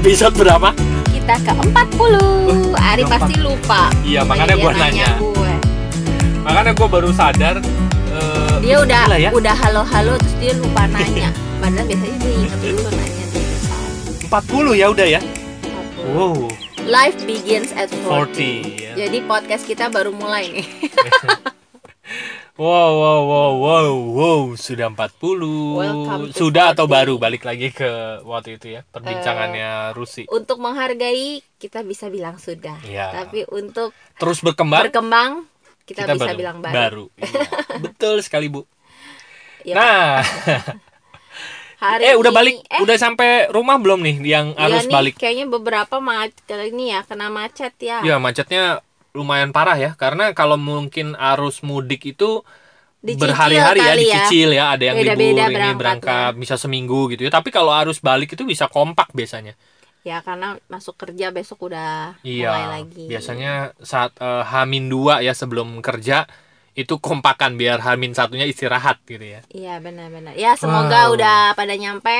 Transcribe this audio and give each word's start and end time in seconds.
episode 0.00 0.32
berapa? 0.34 0.72
Kita 1.12 1.34
ke 1.38 1.52
40 1.52 2.72
Ari 2.72 3.04
keempat. 3.04 3.08
pasti 3.12 3.34
lupa 3.36 3.92
Iya, 4.00 4.24
makanya 4.24 4.56
Dia 4.56 4.62
gua 4.62 4.72
nanya. 4.74 5.08
gue. 5.18 5.52
Makanya 6.40 6.72
gue 6.72 6.88
baru 6.88 7.10
sadar 7.12 7.56
eh, 7.60 8.56
Dia 8.60 8.76
udah 8.80 9.04
ya. 9.14 9.30
udah 9.30 9.54
halo-halo 9.54 10.16
Terus 10.16 10.34
dia 10.40 10.52
lupa 10.56 10.88
nanya 10.88 11.28
Padahal 11.60 11.84
biasanya 11.84 12.16
dia 12.18 12.32
inget 12.34 12.52
dulu 12.58 12.88
nanya 12.88 13.24
di 13.28 13.40
pesawat 13.44 14.42
40 14.48 14.80
ya 14.80 14.86
udah 14.88 15.06
ya. 15.06 15.20
40. 15.20 16.16
Wow, 16.16 16.34
Life 16.80 17.18
begins 17.22 17.70
at 17.70 17.92
40, 17.92 18.08
40 18.72 18.80
ya. 18.80 18.92
Jadi 18.96 19.18
podcast 19.22 19.62
kita 19.62 19.86
baru 19.86 20.10
mulai 20.10 20.48
nih 20.50 20.66
Wow, 22.60 22.92
wow, 22.92 23.20
wow, 23.24 23.52
wow, 23.56 23.90
wow, 24.12 24.40
sudah 24.52 24.92
40. 24.92 25.80
Welcome 25.80 26.28
to 26.28 26.36
Sudah 26.36 26.76
atau 26.76 26.84
40. 26.84 26.92
baru 26.92 27.14
balik 27.16 27.48
lagi 27.48 27.72
ke 27.72 28.20
waktu 28.20 28.60
itu 28.60 28.76
ya, 28.76 28.84
perbincangannya 28.84 29.96
Rusi. 29.96 30.28
Untuk 30.28 30.60
menghargai 30.60 31.40
kita 31.56 31.80
bisa 31.80 32.12
bilang 32.12 32.36
sudah 32.36 32.76
Iya. 32.84 33.16
Tapi 33.16 33.48
untuk 33.48 33.96
Terus 34.20 34.44
berkembang 34.44 34.92
berkembang 34.92 35.48
kita, 35.88 36.04
bisa 36.12 36.36
baru, 36.36 36.36
bilang 36.36 36.58
baru, 36.60 37.08
Iya. 37.16 37.48
Betul 37.88 38.20
sekali, 38.20 38.52
Bu. 38.52 38.68
Ya, 39.64 39.80
Nah, 39.80 40.20
hari 41.88 42.12
eh 42.12 42.14
udah 42.20 42.28
balik, 42.28 42.60
eh, 42.60 42.84
udah 42.84 42.96
sampai 43.00 43.48
rumah 43.48 43.80
belum 43.80 44.04
nih 44.04 44.16
yang 44.20 44.52
Iya 44.52 44.60
harus 44.68 44.84
nih, 44.84 44.92
balik? 44.92 45.14
Kayaknya 45.16 45.46
beberapa 45.48 45.96
macet 45.96 46.44
ini 46.44 46.92
ya 46.92 47.08
kena 47.08 47.32
macet 47.32 47.72
ya. 47.80 48.04
Ya, 48.04 48.20
macetnya 48.20 48.84
lumayan 49.18 49.50
parah 49.56 49.76
ya, 49.78 49.90
karena 50.02 50.32
kalau 50.38 50.56
mungkin 50.60 51.06
arus 51.18 51.62
mudik 51.66 52.00
itu 52.12 52.44
berhari-hari 53.02 53.80
ya 53.80 53.94
ya. 53.94 53.96
dicicil 54.00 54.48
ya, 54.58 54.64
ada 54.74 54.84
yang 54.92 54.98
Beda-beda 55.00 55.44
libur 55.44 55.50
ini 55.50 55.72
berangkatnya. 55.74 55.78
berangkat 55.80 56.32
bisa 56.42 56.54
seminggu 56.60 57.00
gitu 57.12 57.22
ya. 57.26 57.32
Tapi 57.32 57.48
kalau 57.56 57.72
arus 57.74 57.98
balik 58.00 58.28
itu 58.36 58.44
bisa 58.46 58.66
kompak 58.70 59.08
biasanya. 59.18 59.54
Ya 60.00 60.24
karena 60.24 60.56
masuk 60.72 60.96
kerja 60.96 61.28
besok 61.28 61.68
udah 61.68 62.16
Iya, 62.24 62.48
mulai 62.48 62.64
lagi. 62.80 63.00
biasanya 63.10 63.50
saat 63.90 64.12
eh, 64.20 64.44
Hamin 64.52 64.84
2 64.92 65.14
ya 65.26 65.32
sebelum 65.32 65.68
kerja 65.80 66.28
itu 66.72 66.96
kompakan 66.96 67.58
biar 67.58 67.82
Hamin 67.82 68.14
satunya 68.14 68.46
istirahat 68.46 69.02
gitu 69.02 69.20
ya. 69.20 69.42
Iya 69.50 69.82
benar-benar. 69.82 70.38
Ya 70.38 70.54
semoga 70.54 71.10
Wow. 71.10 71.18
udah 71.18 71.38
pada 71.52 71.74
nyampe. 71.74 72.14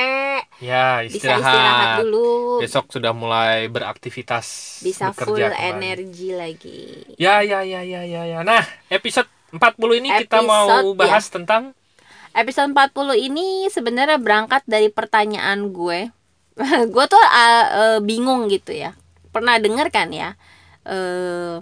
Ya, 0.59 1.01
Bisa 1.07 1.17
istirahat. 1.17 1.39
istirahat 1.41 1.89
dulu. 2.03 2.29
Besok 2.59 2.85
sudah 2.91 3.15
mulai 3.15 3.71
beraktivitas 3.71 4.45
Bisa 4.83 5.15
full 5.15 5.39
kembali. 5.39 5.55
energi 5.55 6.29
lagi. 6.35 6.81
Ya, 7.15 7.39
ya, 7.41 7.63
ya, 7.63 7.81
ya, 7.81 8.03
ya, 8.03 8.21
ya. 8.27 8.39
Nah, 8.43 8.61
episode 8.87 9.27
40 9.51 9.99
ini 9.99 10.09
kita 10.19 10.43
mau 10.43 10.67
Episode, 10.67 10.95
bahas 10.95 11.25
tentang 11.27 11.63
Episode 12.31 12.71
40 12.71 13.15
ini 13.17 13.67
sebenarnya 13.67 14.15
berangkat 14.15 14.63
dari 14.63 14.87
pertanyaan 14.87 15.71
gue. 15.75 16.11
gue 16.95 17.05
tuh 17.07 17.19
uh, 17.19 17.65
uh, 17.71 17.99
bingung 17.99 18.47
gitu 18.47 18.71
ya. 18.71 18.95
Pernah 19.31 19.59
denger 19.59 19.87
kan 19.91 20.11
ya? 20.11 20.35
eh, 20.81 21.61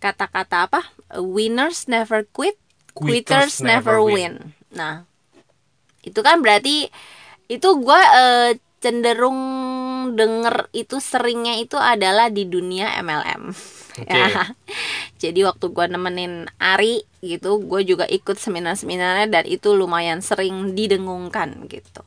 kata-kata 0.00 0.66
apa? 0.66 0.80
Winners 1.20 1.86
never 1.86 2.24
quit, 2.24 2.56
quitters, 2.96 3.60
never 3.60 4.00
win. 4.00 4.56
Nah, 4.72 5.04
itu 6.00 6.20
kan 6.24 6.40
berarti 6.40 6.88
itu 7.50 7.68
gue 7.82 8.00
eh, 8.00 8.56
cenderung 8.80 9.38
denger 10.16 10.72
itu 10.72 10.96
seringnya 10.98 11.60
itu 11.60 11.76
adalah 11.76 12.32
di 12.32 12.48
dunia 12.48 12.96
MLM. 13.04 13.52
Oke. 14.00 14.08
Ya. 14.16 14.56
Jadi 15.20 15.44
waktu 15.44 15.66
gue 15.76 15.86
nemenin 15.92 16.48
Ari 16.56 17.04
gitu, 17.20 17.60
gue 17.60 17.84
juga 17.84 18.08
ikut 18.08 18.40
seminar-seminarnya 18.40 19.28
dan 19.28 19.44
itu 19.44 19.76
lumayan 19.76 20.24
sering 20.24 20.72
didengungkan 20.72 21.68
gitu, 21.68 22.00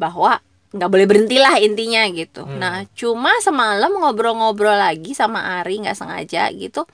bahwa 0.00 0.40
nggak 0.72 0.88
boleh 0.88 1.06
berhentilah 1.10 1.60
intinya 1.60 2.06
gitu. 2.08 2.48
Hmm. 2.48 2.56
Nah, 2.56 2.76
cuma 2.96 3.34
semalam 3.44 3.92
ngobrol-ngobrol 3.92 4.78
lagi 4.78 5.12
sama 5.12 5.60
Ari 5.60 5.84
nggak 5.84 5.98
sengaja 5.98 6.48
gitu, 6.56 6.88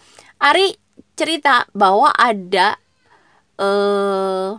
Ari 0.44 0.76
cerita 1.16 1.64
bahwa 1.72 2.12
ada 2.12 2.76
eh 3.56 4.50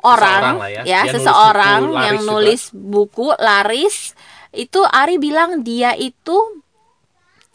orang 0.00 0.56
Seseorang 0.56 0.56
ya. 0.70 0.82
ya, 0.82 0.84
Dia 0.86 1.00
nulis 1.02 1.12
seseorang 1.12 1.80
buku 1.82 1.98
yang 2.00 2.16
juga. 2.16 2.28
nulis 2.30 2.62
buku 2.72 3.26
laris 3.36 3.96
itu 4.54 4.80
Ari 4.80 5.16
bilang 5.18 5.60
dia 5.60 5.92
itu 5.92 6.38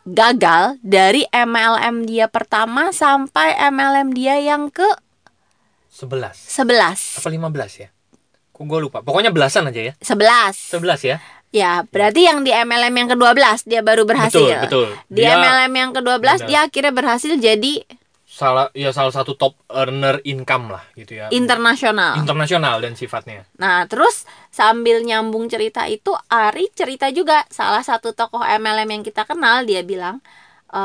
gagal 0.04 0.78
dari 0.82 1.26
MLM 1.30 2.06
dia 2.06 2.26
pertama 2.28 2.90
sampai 2.92 3.54
MLM 3.70 4.12
dia 4.12 4.38
yang 4.38 4.68
ke 4.68 4.86
11 5.90 6.34
11 6.36 7.20
apa 7.20 7.28
15 7.28 7.82
ya? 7.82 7.90
Kok 8.52 8.64
gue 8.64 8.80
lupa. 8.80 9.02
Pokoknya 9.02 9.34
belasan 9.34 9.66
aja 9.66 9.82
ya. 9.82 9.94
11 9.98 10.78
11 10.78 11.10
ya. 11.10 11.18
Ya 11.52 11.84
berarti 11.86 12.26
yang 12.26 12.42
di 12.42 12.50
MLM 12.50 12.96
yang 12.96 13.10
ke-12 13.12 13.68
dia 13.68 13.84
baru 13.84 14.08
berhasil 14.08 14.40
Betul, 14.40 14.88
betul. 14.88 14.88
di 15.08 15.22
Dia- 15.22 15.36
MLM 15.36 15.72
yang 15.72 15.92
ke-12 15.92 16.20
Benar. 16.20 16.48
dia 16.48 16.60
akhirnya 16.64 16.94
berhasil 16.94 17.34
jadi 17.36 17.76
Salah 18.24 18.72
ya 18.72 18.96
salah 18.96 19.12
satu 19.12 19.36
top 19.36 19.60
earner 19.68 20.24
income 20.24 20.72
lah 20.72 20.88
gitu 20.96 21.20
ya. 21.20 21.28
internasional 21.30 22.16
Internasional 22.16 22.80
dan 22.80 22.96
sifatnya. 22.96 23.44
Nah, 23.60 23.84
terus 23.86 24.24
sambil 24.48 25.04
nyambung 25.04 25.52
cerita 25.52 25.84
itu, 25.86 26.16
Ari 26.26 26.72
cerita 26.72 27.12
juga 27.12 27.44
salah 27.52 27.84
satu 27.84 28.16
tokoh 28.16 28.40
MLM 28.40 28.88
yang 28.88 29.04
kita 29.04 29.28
kenal, 29.28 29.68
dia 29.68 29.84
bilang, 29.84 30.24
e, 30.66 30.82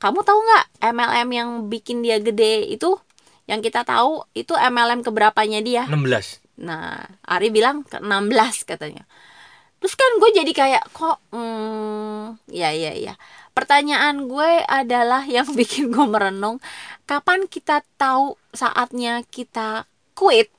kamu 0.00 0.20
tahu 0.24 0.38
nggak 0.40 0.66
MLM 0.88 1.28
yang 1.30 1.48
bikin 1.68 2.00
dia 2.00 2.16
gede 2.16 2.64
itu? 2.66 2.96
Yang 3.44 3.68
kita 3.68 3.84
tahu 3.84 4.24
itu 4.32 4.56
MLM 4.56 5.04
keberapanya 5.04 5.60
dia. 5.60 5.84
16. 5.84 6.40
Nah, 6.56 7.04
Ari 7.28 7.52
bilang 7.52 7.84
ke 7.84 8.00
16 8.00 8.64
katanya. 8.64 9.04
Terus 9.82 9.98
kan 9.98 10.10
gue 10.22 10.30
jadi 10.30 10.52
kayak 10.54 10.84
kok, 10.94 11.18
hmm, 11.34 12.38
ya 12.46 12.70
ya 12.70 12.94
ya. 12.94 13.14
Pertanyaan 13.50 14.30
gue 14.30 14.62
adalah 14.64 15.26
yang 15.26 15.50
bikin 15.58 15.90
gue 15.90 16.06
merenung, 16.06 16.62
kapan 17.04 17.50
kita 17.50 17.82
tahu 17.98 18.38
saatnya 18.54 19.26
kita 19.26 19.84
quit? 20.14 20.54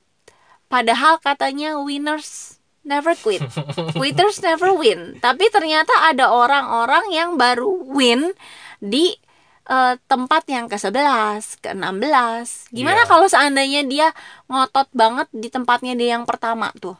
Padahal 0.67 1.23
katanya 1.23 1.79
winners 1.79 2.59
never 2.83 3.15
quit, 3.15 3.39
quitters 3.95 4.43
never 4.43 4.75
win. 4.75 5.15
Tapi 5.23 5.47
ternyata 5.47 5.93
ada 6.03 6.27
orang-orang 6.27 7.15
yang 7.15 7.39
baru 7.39 7.69
win 7.87 8.35
di 8.83 9.15
eh, 9.63 9.95
tempat 10.11 10.43
yang 10.51 10.67
ke-11, 10.67 11.63
ke-16. 11.63 12.75
Gimana 12.75 13.05
Iya. 13.05 13.07
kalau 13.07 13.27
seandainya 13.31 13.87
dia 13.87 14.07
ngotot 14.51 14.91
banget 14.91 15.31
di 15.31 15.47
tempatnya 15.47 15.95
dia 15.95 16.19
yang 16.19 16.27
pertama 16.27 16.67
tuh? 16.75 16.99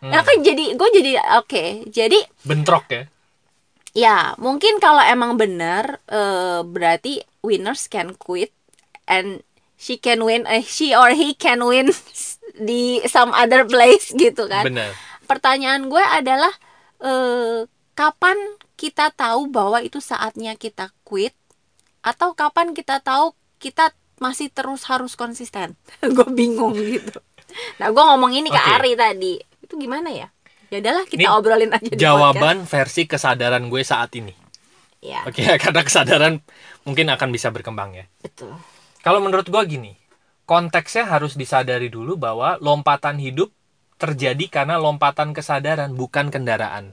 Hmm. 0.00 0.10
Nah 0.16 0.24
kan 0.24 0.40
jadi 0.40 0.74
gue 0.74 0.88
jadi 0.96 1.12
oke. 1.40 1.64
Jadi 1.92 2.18
Bentrok 2.44 2.88
ya. 2.88 3.02
ya 3.92 4.16
mungkin 4.40 4.80
kalau 4.80 5.04
emang 5.04 5.36
benar 5.36 6.00
eh, 6.08 6.64
berarti 6.64 7.20
winners 7.44 7.84
can 7.86 8.16
quit 8.16 8.48
and 9.04 9.44
she 9.76 10.00
can 10.00 10.24
win 10.24 10.48
eh, 10.48 10.64
she 10.64 10.96
or 10.96 11.12
he 11.12 11.36
can 11.36 11.60
win 11.60 11.92
di 12.68 13.04
some 13.04 13.36
other 13.36 13.68
place 13.68 14.12
gitu 14.16 14.48
kan. 14.48 14.72
Benar. 14.72 14.96
Pertanyaan 15.28 15.92
gue 15.92 16.00
adalah 16.00 16.52
eh, 17.04 17.68
kapan 17.92 18.36
kita 18.80 19.12
tahu 19.12 19.52
bahwa 19.52 19.84
itu 19.84 20.00
saatnya 20.00 20.56
kita 20.56 20.88
quit 21.04 21.36
atau 22.00 22.32
kapan 22.32 22.72
kita 22.72 23.04
tahu 23.04 23.36
kita 23.60 23.92
masih 24.16 24.48
terus 24.48 24.88
harus 24.88 25.12
konsisten? 25.12 25.76
gue 26.16 26.28
bingung 26.32 26.72
gitu. 26.72 27.20
Nah 27.76 27.92
gue 27.92 28.00
ngomong 28.00 28.32
ini 28.32 28.48
ke 28.48 28.56
Oke. 28.56 28.72
Ari 28.80 28.92
tadi 28.96 29.49
itu 29.70 29.78
gimana 29.78 30.10
ya? 30.10 30.34
Ya 30.66 30.82
udahlah 30.82 31.06
kita 31.06 31.22
Ini 31.22 31.26
obrolin 31.30 31.70
aja. 31.70 31.90
Jawaban 31.94 32.66
versi 32.66 33.06
kesadaran 33.06 33.70
gue 33.70 33.82
saat 33.82 34.10
ini. 34.18 34.34
Ya, 34.98 35.22
Oke, 35.24 35.46
karena 35.62 35.80
kesadaran 35.80 36.34
mungkin 36.82 37.06
akan 37.08 37.30
bisa 37.30 37.54
berkembang 37.54 37.94
ya. 37.94 38.04
betul. 38.18 38.52
Kalau 39.00 39.22
menurut 39.22 39.48
gue 39.48 39.62
gini, 39.64 39.94
konteksnya 40.44 41.08
harus 41.08 41.38
disadari 41.38 41.88
dulu 41.88 42.20
bahwa 42.20 42.60
lompatan 42.60 43.16
hidup 43.16 43.48
terjadi 43.96 44.44
karena 44.50 44.76
lompatan 44.76 45.32
kesadaran 45.32 45.94
bukan 45.94 46.28
kendaraan. 46.28 46.92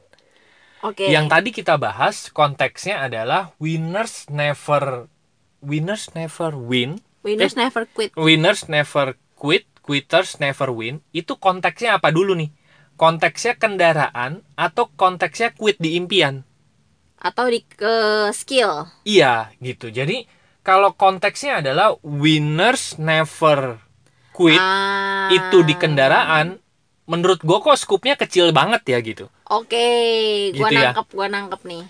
Oke. 0.86 1.10
Yang 1.10 1.26
tadi 1.28 1.50
kita 1.52 1.76
bahas 1.76 2.30
konteksnya 2.30 3.02
adalah 3.04 3.52
winners 3.58 4.30
never 4.30 5.10
winners 5.60 6.14
never 6.14 6.54
win, 6.54 7.02
Winners 7.26 7.58
never 7.60 7.84
quit. 7.92 8.16
winners 8.16 8.70
never 8.72 9.18
quit, 9.36 9.68
quitters 9.84 10.40
never 10.40 10.72
win. 10.72 11.04
Itu 11.12 11.36
konteksnya 11.36 12.00
apa 12.00 12.14
dulu 12.14 12.38
nih? 12.40 12.54
Konteksnya 12.98 13.54
kendaraan 13.56 14.42
atau 14.58 14.90
konteksnya 14.90 15.54
quit 15.54 15.78
di 15.78 15.94
impian? 15.96 16.42
Atau 17.22 17.46
di 17.46 17.62
ke 17.62 18.28
skill. 18.34 18.90
Iya, 19.06 19.54
gitu. 19.62 19.94
Jadi 19.94 20.26
kalau 20.66 20.98
konteksnya 20.98 21.62
adalah 21.62 21.94
winners 22.02 22.98
never 22.98 23.78
quit 24.34 24.58
Ah. 24.58 25.30
itu 25.30 25.62
di 25.62 25.74
kendaraan, 25.74 26.58
menurut 27.06 27.42
gue 27.42 27.58
kok 27.58 27.78
skupnya 27.78 28.18
kecil 28.18 28.50
banget 28.50 28.82
ya 28.86 28.98
gitu. 29.00 29.30
Oke, 29.48 29.86
gua 30.58 30.68
Gitu 30.70 30.74
ya. 30.76 30.92
nangkep, 30.92 31.08
gua 31.14 31.28
nangkep 31.30 31.62
nih. 31.64 31.84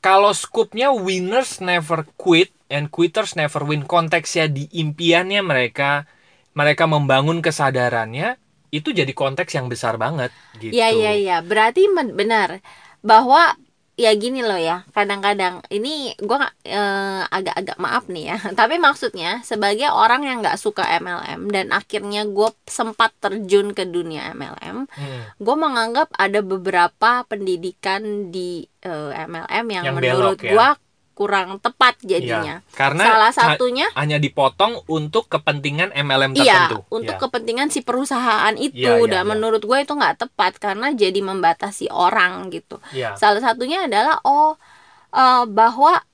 Kalau 0.00 0.32
skupnya 0.32 0.88
winners 0.90 1.60
never 1.60 2.08
quit 2.16 2.50
and 2.66 2.88
quitters 2.88 3.36
never 3.36 3.62
win, 3.62 3.84
konteksnya 3.84 4.48
di 4.48 4.66
impiannya 4.72 5.40
mereka, 5.40 6.04
mereka 6.52 6.88
membangun 6.88 7.38
kesadarannya, 7.40 8.38
itu 8.76 8.92
jadi 8.92 9.12
konteks 9.16 9.56
yang 9.56 9.66
besar 9.72 9.96
banget 9.96 10.28
gitu. 10.60 10.76
Iya 10.76 10.88
iya 10.92 11.12
iya, 11.16 11.36
berarti 11.40 11.88
benar. 12.12 12.60
bahwa 13.00 13.54
ya 13.96 14.12
gini 14.12 14.44
loh 14.44 14.60
ya 14.60 14.84
kadang-kadang 14.92 15.64
ini 15.72 16.12
gue 16.20 16.36
eh, 16.68 17.22
agak-agak 17.32 17.80
maaf 17.80 18.12
nih 18.12 18.28
ya 18.28 18.36
tapi 18.60 18.76
maksudnya 18.76 19.40
sebagai 19.40 19.88
orang 19.88 20.20
yang 20.20 20.44
nggak 20.44 20.60
suka 20.60 20.84
MLM 21.00 21.48
dan 21.48 21.72
akhirnya 21.72 22.28
gue 22.28 22.52
sempat 22.68 23.16
terjun 23.24 23.72
ke 23.72 23.88
dunia 23.88 24.36
MLM 24.36 24.84
Hmm. 24.92 25.22
gue 25.40 25.56
menganggap 25.56 26.12
ada 26.12 26.44
beberapa 26.44 27.24
pendidikan 27.24 28.28
di 28.28 28.68
eh, 28.84 29.12
MLM 29.24 29.64
yang, 29.72 29.84
Yang 29.88 29.94
menurut 29.96 30.36
belok 30.36 30.40
ya. 30.44 30.52
gue 30.52 30.68
kurang 31.16 31.56
tepat 31.58 31.96
jadinya 32.04 32.60
Iya. 32.60 32.76
Karena 32.76 33.02
salah 33.02 33.32
ha- 33.32 33.38
satunya 33.56 33.88
hanya 33.94 34.16
dipotong 34.16 34.84
untuk 34.86 35.26
kepentingan 35.26 35.88
MLM 35.90 36.36
Iya, 36.36 36.68
tertentu. 36.68 36.84
untuk 36.92 37.16
Iya. 37.16 37.22
kepentingan 37.24 37.68
si 37.68 37.80
perusahaan 37.80 38.52
itu 38.54 38.76
Iya, 38.76 39.00
iya, 39.00 39.08
dan 39.10 39.24
iya. 39.24 39.30
menurut 39.32 39.64
gue 39.64 39.78
itu 39.78 39.90
nggak 39.90 40.16
tepat 40.20 40.52
karena 40.56 40.92
jadi 40.92 41.16
membatasi 41.18 41.88
orang 41.88 42.52
gitu. 42.52 42.76
Iya. 42.92 43.16
Salah 43.16 43.40
satunya 43.40 43.82
adalah 43.82 44.20
oh 44.22 44.60
eh, 45.08 45.44
bahwa 45.46 46.04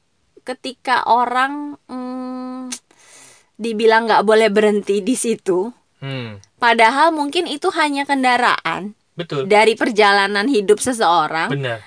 ketika 0.41 1.03
orang 1.05 1.75
mm, 1.85 2.71
dibilang 3.57 4.07
nggak 4.07 4.23
boleh 4.23 4.49
berhenti 4.49 4.99
di 5.01 5.15
situ, 5.15 5.71
Hmm. 5.99 6.39
padahal 6.57 7.11
mungkin 7.11 7.47
itu 7.47 7.71
hanya 7.73 8.03
kendaraan 8.03 8.95
Betul. 9.13 9.47
dari 9.47 9.75
perjalanan 9.75 10.47
hidup 10.47 10.79
seseorang, 10.79 11.47
Benar. 11.49 11.79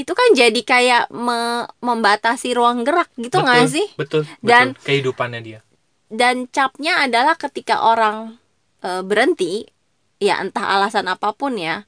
Itu 0.00 0.10
kan 0.10 0.28
jadi 0.32 0.60
kayak 0.62 1.02
me- 1.10 1.68
membatasi 1.78 2.52
ruang 2.52 2.80
gerak 2.80 3.12
gitu 3.14 3.36
nggak 3.36 3.68
sih? 3.68 3.86
Betul. 3.94 4.24
Betul. 4.24 4.40
Dan- 4.42 4.74
kehidupannya 4.78 5.40
dia. 5.40 5.60
dan 6.08 6.48
capnya 6.48 7.04
adalah 7.04 7.36
ketika 7.36 7.86
orang 7.86 8.34
e, 8.80 8.98
berhenti 9.00 9.62
ya 10.18 10.40
entah 10.40 10.66
alasan 10.72 11.06
apa 11.06 11.30
pun 11.30 11.54
ya 11.54 11.86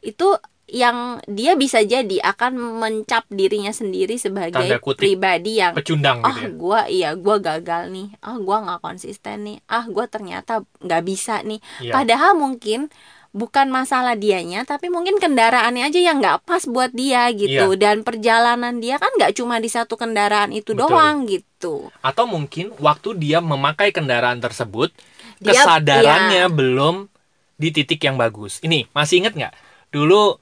itu 0.00 0.34
yang 0.66 0.98
dia 1.26 1.54
bisa 1.54 1.78
jadi 1.80 2.18
akan 2.24 2.54
mencap 2.78 3.26
dirinya 3.28 3.70
sendiri 3.70 4.14
sebagai 4.16 4.66
pribadi 4.94 5.58
yang 5.58 5.74
Pecundang 5.74 6.18
ah 6.20 6.30
gitu 6.32 6.46
ya. 6.46 6.50
gua 6.52 6.80
iya 6.88 7.10
gua 7.14 7.38
gagal 7.38 7.90
nih 7.90 8.10
ah 8.20 8.38
gua 8.38 8.58
nggak 8.60 8.80
konsisten 8.80 9.38
nih 9.44 9.58
ah 9.66 9.86
gua 9.86 10.06
ternyata 10.06 10.62
nggak 10.78 11.02
bisa 11.04 11.42
nih 11.42 11.58
Iya. 11.80 11.92
padahal 11.92 12.34
mungkin 12.34 12.90
bukan 13.30 13.70
masalah 13.70 14.18
dianya 14.18 14.66
tapi 14.66 14.90
mungkin 14.90 15.14
kendaraannya 15.16 15.86
aja 15.86 16.00
yang 16.02 16.18
nggak 16.18 16.42
pas 16.42 16.66
buat 16.66 16.90
dia 16.90 17.30
gitu 17.30 17.78
dan 17.78 18.02
perjalanan 18.02 18.82
dia 18.82 18.98
kan 18.98 19.10
nggak 19.14 19.38
cuma 19.38 19.62
di 19.62 19.70
satu 19.70 19.94
kendaraan 19.94 20.50
itu 20.50 20.74
Betul. 20.74 20.90
doang 20.90 21.16
gitu 21.24 21.94
Atau 22.02 22.26
mungkin 22.26 22.74
waktu 22.76 23.14
dia 23.14 23.38
memakai 23.38 23.94
kendaraan 23.94 24.42
tersebut 24.42 24.90
Dia- 25.38 25.54
kesadarannya 25.54 26.44
iya. 26.46 26.52
belum 26.52 27.06
di 27.54 27.68
titik 27.70 28.00
yang 28.00 28.16
bagus. 28.16 28.56
Ini 28.60 28.88
masih 28.90 29.20
inget 29.20 29.36
nggak? 29.36 29.52
Dulu 29.92 30.40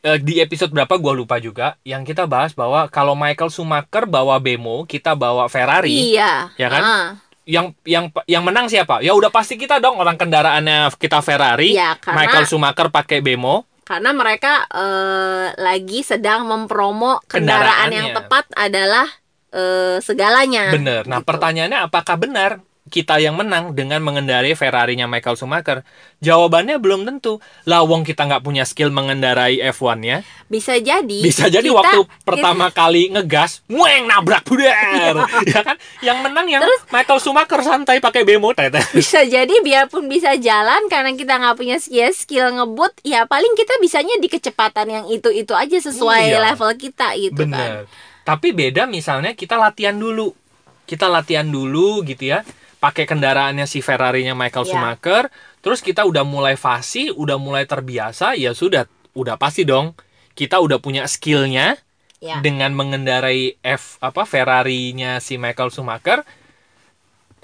eh, 0.00 0.20
di 0.20 0.38
episode 0.38 0.68
berapa 0.70 0.92
gue 0.96 1.12
lupa 1.16 1.40
juga 1.40 1.80
yang 1.82 2.04
kita 2.04 2.28
bahas 2.28 2.52
bahwa 2.52 2.84
kalau 2.86 3.16
Michael 3.16 3.48
Schumacher 3.48 4.04
bawa 4.04 4.36
bemo, 4.36 4.84
kita 4.84 5.16
bawa 5.16 5.48
Ferrari. 5.48 6.12
iya 6.12 6.52
Ya 6.54 6.68
kan? 6.68 6.82
Ah. 6.84 7.08
Yang 7.50 7.66
yang 7.82 8.04
yang 8.30 8.46
menang 8.46 8.70
siapa? 8.70 9.02
Ya 9.02 9.10
udah 9.18 9.34
pasti 9.34 9.58
kita 9.58 9.82
dong 9.82 9.98
orang 9.98 10.14
kendaraannya 10.14 10.94
kita 10.94 11.18
Ferrari. 11.18 11.74
Iya, 11.74 11.98
karena- 11.98 12.16
Michael 12.22 12.46
Schumacher 12.46 12.88
pakai 12.94 13.18
bemo. 13.20 13.66
karena 13.90 14.14
mereka 14.14 14.70
eh, 14.70 15.50
lagi 15.58 16.06
sedang 16.06 16.46
mempromo 16.46 17.18
kendaraan 17.26 17.90
yang 17.90 18.14
tepat 18.14 18.46
adalah 18.54 19.10
eh, 19.50 19.98
segalanya. 19.98 20.70
Bener. 20.70 21.10
Nah, 21.10 21.18
gitu. 21.18 21.26
pertanyaannya 21.26 21.90
apakah 21.90 22.14
benar 22.14 22.62
kita 22.90 23.16
yang 23.16 23.32
menang 23.32 23.70
dengan 23.70 24.02
mengendarai 24.02 24.52
Ferrari-nya 24.52 25.06
Michael 25.06 25.38
Schumacher? 25.38 25.86
Jawabannya 26.18 26.76
belum 26.76 27.06
tentu. 27.06 27.38
Lah 27.62 27.80
wong 27.80 28.02
kita 28.02 28.26
nggak 28.26 28.42
punya 28.42 28.62
skill 28.62 28.90
mengendarai 28.90 29.62
F1-nya. 29.64 30.26
bisa 30.44 30.74
jadi. 30.76 31.18
Bisa 31.22 31.46
jadi 31.46 31.62
kita- 31.62 31.78
waktu 31.78 32.00
kita- 32.02 32.18
pertama 32.28 32.66
kali 32.68 33.08
ngegas, 33.08 33.62
mueng 33.64 34.04
nabrak 34.04 34.42
buder. 34.42 35.22
ya 35.48 35.62
kan? 35.62 35.78
Yang 36.00 36.18
menang 36.20 36.46
yang 36.46 36.62
Michael 36.88 37.16
Schumacher 37.16 37.62
santai 37.62 37.96
pakai 37.96 38.26
bemo 38.26 38.50
tete. 38.50 38.82
bisa 38.98 39.22
jadi 39.22 39.54
biarpun 39.56 40.04
bisa 40.04 40.34
jalan 40.34 40.84
karena 40.86 41.14
kita 41.14 41.38
nggak 41.38 41.54
punya 41.54 41.78
skill 41.78 42.10
skill 42.10 42.50
ngebut, 42.50 42.98
ya 43.00 43.24
paling 43.24 43.54
kita 43.54 43.78
bisanya 43.78 44.18
di 44.18 44.26
kecepatan 44.26 44.90
yang 44.90 45.04
itu 45.06 45.30
itu 45.30 45.54
aja 45.54 45.78
sesuai 45.78 46.22
Iya. 46.28 46.42
level 46.50 46.74
kita 46.74 47.14
gitu 47.14 47.46
kan. 47.46 47.86
Bener. 47.86 47.86
Tapi 48.20 48.50
beda 48.50 48.84
misalnya 48.84 49.32
kita 49.32 49.54
latihan 49.54 49.94
dulu. 49.94 50.34
Kita 50.82 51.06
latihan 51.06 51.46
dulu 51.46 52.02
gitu 52.02 52.26
ya. 52.26 52.42
Pakai 52.80 53.04
kendaraannya 53.04 53.68
si 53.68 53.78
Ferrari-nya 53.78 54.32
Michael 54.32 54.64
Iya. 54.64 54.70
Schumacher. 54.72 55.22
Terus 55.60 55.84
kita 55.84 56.08
udah 56.08 56.24
mulai 56.24 56.56
fasih, 56.56 57.12
udah 57.12 57.36
mulai 57.36 57.68
terbiasa, 57.68 58.32
ya 58.34 58.56
sudah, 58.56 58.88
udah 59.12 59.36
pasti 59.36 59.62
dong. 59.62 59.92
Kita 60.32 60.56
udah 60.58 60.80
punya 60.80 61.04
skillnya 61.04 61.76
Ya. 62.20 62.40
dengan 62.40 62.72
mengendarai 62.72 63.56
F 63.60 63.96
apa 63.98 64.24
Ferrari-nya 64.24 65.20
si 65.20 65.36
Michael 65.36 65.68
Schumacher. 65.68 66.24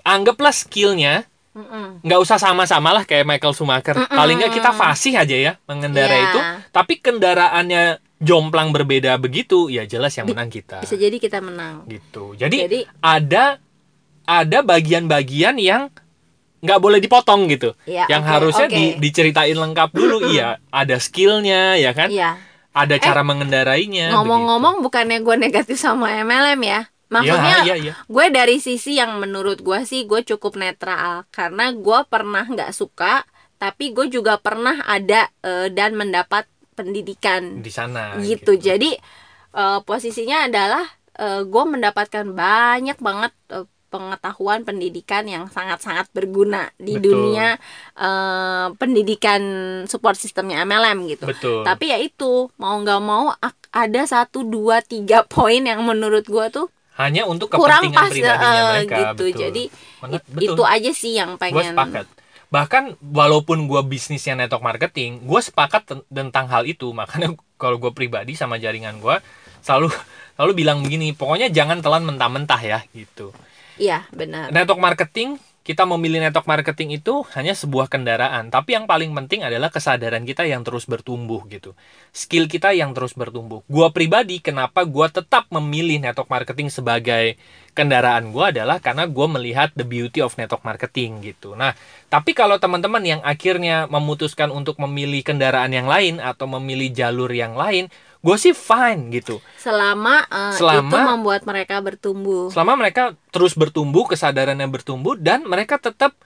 Anggaplah 0.01 0.53
skillnya 0.53 1.25
Mm-mm. 1.53 2.05
nggak 2.05 2.21
usah 2.21 2.37
sama-sama 2.37 2.93
lah 2.93 3.05
kayak 3.05 3.25
Michael 3.25 3.57
Schumacher. 3.57 3.97
Mm-mm. 3.97 4.13
Paling 4.13 4.37
nggak 4.37 4.53
kita 4.53 4.71
fasih 4.73 5.17
aja 5.17 5.37
ya 5.37 5.53
mengendarai 5.65 6.13
Iya. 6.15 6.29
itu. 6.29 6.41
Tapi 6.71 7.01
kendaraannya 7.01 7.85
jomplang 8.17 8.73
berbeda 8.73 9.17
begitu, 9.17 9.69
ya 9.69 9.85
jelas 9.85 10.13
yang 10.15 10.29
menang 10.29 10.49
kita. 10.49 10.81
Bisa 10.81 10.97
jadi 10.97 11.17
kita 11.17 11.41
menang. 11.41 11.85
Gitu. 11.85 12.37
Jadi, 12.37 12.57
Jadi 12.65 12.81
ada 13.01 13.57
ada 14.27 14.61
bagian-bagian 14.61 15.57
yang 15.57 15.89
nggak 16.61 16.81
boleh 16.83 16.99
dipotong 16.99 17.47
gitu. 17.47 17.79
Ya, 17.87 18.11
yang 18.11 18.27
oke, 18.27 18.31
harusnya 18.31 18.67
oke. 18.67 18.75
di- 18.75 18.95
diceritain 18.99 19.55
lengkap 19.55 19.91
dulu. 19.95 20.27
iya, 20.29 20.59
ada 20.75 20.99
skillnya 20.99 21.79
ya 21.79 21.95
kan. 21.95 22.11
iya. 22.11 22.37
Ada 22.77 23.01
cara 23.01 23.25
mengendarainya. 23.25 24.13
Ngomong-ngomong 24.13 24.85
bukannya 24.85 25.25
gue 25.25 25.37
negatif 25.41 25.81
sama 25.81 26.13
MLM 26.21 26.61
ya. 26.61 26.85
Maksudnya 27.09 27.65
Iya, 27.65 27.73
iya, 27.73 27.77
iya. 27.89 27.93
gue 28.05 28.27
dari 28.29 28.59
sisi 28.61 28.99
yang 28.99 29.17
menurut 29.17 29.63
gue 29.65 29.81
sih 29.87 30.05
gue 30.05 30.21
cukup 30.27 30.59
netral 30.59 31.25
karena 31.33 31.71
gue 31.73 32.01
pernah 32.11 32.43
nggak 32.45 32.75
suka 32.75 33.23
tapi 33.57 33.95
gue 33.95 34.11
juga 34.13 34.37
pernah 34.37 34.83
ada 34.85 35.31
eh, 35.41 35.71
dan 35.73 35.97
mendapat 35.97 36.45
pendidikan 36.77 37.63
di 37.65 37.71
sana. 37.73 38.19
gitu. 38.21 38.59
Jadi 38.59 38.93
eh, 39.55 39.79
posisinya 39.87 40.45
adalah 40.45 40.85
gue 41.49 41.65
mendapatkan 41.65 42.29
banyak 42.29 42.99
banget 43.01 43.33
eh, 43.57 43.65
pengetahuan 43.87 44.63
pendidikan 44.63 45.25
yang 45.25 45.47
sangat-sangat 45.47 46.11
berguna 46.11 46.69
di 46.77 46.95
Betul. 46.95 47.03
dunia 47.31 47.57
eh, 47.95 48.67
pendidikan 48.75 49.41
support 49.85 50.15
sistemnya 50.15 50.63
MLM 50.63 51.07
gitu. 51.09 51.25
Betul. 51.25 51.63
Tapi 51.63 51.85
ya 51.89 51.99
itu 51.99 52.51
mau 52.57 52.77
nggak 52.77 53.01
mau 53.01 53.33
ada 53.71 54.03
satu 54.05 54.43
dua 54.43 54.81
tiga 54.81 55.23
poin 55.23 55.61
yang 55.61 55.81
menurut 55.81 56.25
gue 56.25 56.47
tuh 56.51 56.67
Hanya 56.97 57.25
untuk 57.25 57.53
kurang 57.53 57.93
kepentingan 57.93 58.01
pas 58.01 58.11
pribadinya 58.11 58.53
eh, 58.57 58.65
mereka. 58.73 58.97
gitu. 58.97 59.25
betul. 59.25 59.41
Jadi 59.41 59.63
it- 60.13 60.27
betul. 60.27 60.55
itu 60.55 60.63
aja 60.65 60.91
sih 60.93 61.13
yang 61.15 61.31
gue 61.35 61.41
pengen. 61.43 61.73
sepakat 61.73 62.07
bahkan 62.47 62.95
walaupun 63.03 63.67
gue 63.67 63.83
bisnisnya 63.85 64.39
network 64.39 64.63
marketing 64.63 65.19
gue 65.21 65.41
sepakat 65.43 65.83
ten- 65.83 66.07
tentang 66.07 66.47
hal 66.47 66.63
itu 66.63 66.95
makanya 66.95 67.35
kalau 67.59 67.75
gue 67.77 67.91
pribadi 67.91 68.39
sama 68.39 68.55
jaringan 68.57 69.03
gue 69.03 69.19
selalu 69.61 69.91
selalu 70.39 70.53
bilang 70.55 70.79
begini 70.79 71.11
pokoknya 71.11 71.51
jangan 71.51 71.83
telan 71.83 72.07
mentah-mentah 72.07 72.61
ya 72.63 72.79
gitu 72.95 73.35
Iya 73.77 74.09
benar. 74.13 74.53
network 74.53 74.81
marketing 74.81 75.39
kita 75.67 75.83
memilih 75.83 76.23
network 76.23 76.47
marketing 76.47 76.95
itu 76.95 77.27
hanya 77.35 77.51
sebuah 77.51 77.91
kendaraan. 77.91 78.55
Tapi 78.55 78.79
yang 78.79 78.87
paling 78.87 79.11
penting 79.11 79.43
adalah 79.43 79.67
kesadaran 79.67 80.23
kita 80.23 80.47
yang 80.47 80.63
terus 80.63 80.87
bertumbuh 80.87 81.43
gitu. 81.51 81.75
Skill 82.15 82.47
kita 82.47 82.71
yang 82.71 82.95
terus 82.95 83.19
bertumbuh. 83.19 83.67
Gue 83.67 83.91
pribadi 83.91 84.39
kenapa 84.39 84.87
gue 84.87 85.07
tetap 85.11 85.51
memilih 85.51 85.99
network 85.99 86.31
marketing 86.31 86.71
sebagai 86.71 87.35
kendaraan 87.75 88.31
gue 88.31 88.45
adalah 88.47 88.79
karena 88.79 89.11
gue 89.11 89.27
melihat 89.27 89.75
the 89.75 89.83
beauty 89.83 90.23
of 90.23 90.39
network 90.39 90.63
marketing 90.63 91.19
gitu. 91.27 91.59
Nah 91.59 91.75
tapi 92.07 92.31
kalau 92.31 92.63
teman-teman 92.63 93.03
yang 93.03 93.21
akhirnya 93.27 93.91
memutuskan 93.91 94.55
untuk 94.55 94.79
memilih 94.79 95.27
kendaraan 95.27 95.75
yang 95.75 95.91
lain 95.91 96.23
atau 96.23 96.47
memilih 96.47 96.95
jalur 96.95 97.35
yang 97.35 97.59
lain 97.59 97.91
gue 98.19 98.37
sih 98.37 98.53
fine 98.53 99.13
gitu 99.13 99.39
Selama, 99.57 100.25
eh, 100.25 100.55
Selama- 100.55 100.87
itu 100.87 100.97
membuat 100.99 101.43
mereka 101.43 101.79
bertumbuh. 101.79 102.49
selama 102.49 102.77
mereka 102.77 103.03
terus 103.29 103.53
bertumbuh 103.53 104.05
kesadarannya 104.05 104.67
bertumbuh 104.67 105.15
dan 105.15 105.43
mereka 105.43 105.77
tetap 105.77 106.17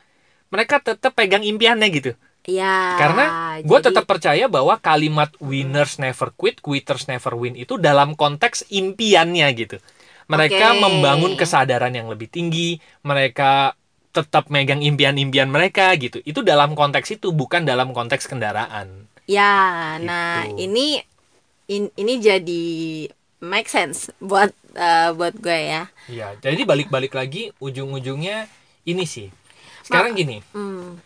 mereka 0.49 0.79
tetap 0.79 1.13
pegang 1.13 1.41
impiannya 1.41 1.89
gitu 1.91 2.13
Ya. 2.43 2.97
karena 2.97 3.25
gue 3.61 3.69
jadi- 3.75 3.87
tetap 3.87 4.05
percaya 4.05 4.45
bahwa 4.47 4.75
kalimat 4.77 5.29
winners 5.39 5.97
never 5.97 6.33
quit 6.33 6.59
quitters 6.59 7.05
never 7.05 7.33
win 7.33 7.53
itu 7.55 7.77
dalam 7.77 8.15
konteks 8.15 8.65
impiannya 8.67 9.45
gitu 9.55 9.77
mereka 10.25 10.73
Oke. 10.73 10.81
membangun 10.81 11.35
kesadaran 11.35 11.91
yang 11.91 12.07
lebih 12.07 12.27
tinggi 12.27 12.79
mereka 13.03 13.77
tetap 14.11 14.49
megang 14.49 14.81
impian-impian 14.81 15.47
mereka 15.47 15.95
gitu 15.95 16.19
itu 16.21 16.41
dalam 16.41 16.73
konteks 16.73 17.13
itu 17.13 17.31
bukan 17.31 17.63
dalam 17.63 17.91
konteks 17.91 18.27
kendaraan 18.27 19.07
Ya, 19.23 19.95
nah 20.01 20.43
Gitu. 20.43 20.67
ini 20.67 20.87
in- 21.71 21.95
ini 21.95 22.19
jadi 22.19 22.65
make 23.41 23.67
sense 23.67 24.11
buat 24.19 24.51
eh, 24.73 25.11
buat 25.15 25.39
gue 25.39 25.59
ya. 25.71 25.83
ya 26.07 26.35
jadi 26.37 26.63
balik-balik 26.63 27.15
lagi 27.15 27.55
ujung-ujungnya 27.57 28.51
ini 28.85 29.05
sih 29.05 29.31
sekarang 29.81 30.13
gini 30.13 30.43
Hmm. 30.51 30.99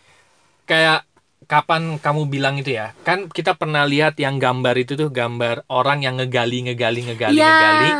kayak 0.65 1.05
kapan 1.45 2.01
kamu 2.01 2.25
bilang 2.27 2.57
itu 2.57 2.73
ya? 2.73 2.97
Kan 3.05 3.29
kita 3.29 3.53
pernah 3.53 3.85
lihat 3.85 4.17
yang 4.17 4.41
gambar 4.41 4.81
itu 4.81 4.97
tuh 4.97 5.13
gambar 5.13 5.69
orang 5.69 6.01
yang 6.01 6.17
ngegali 6.17 6.65
ngegali 6.65 7.05
ngegali 7.05 7.37
Ya. 7.37 7.45
ngegali. 7.45 7.91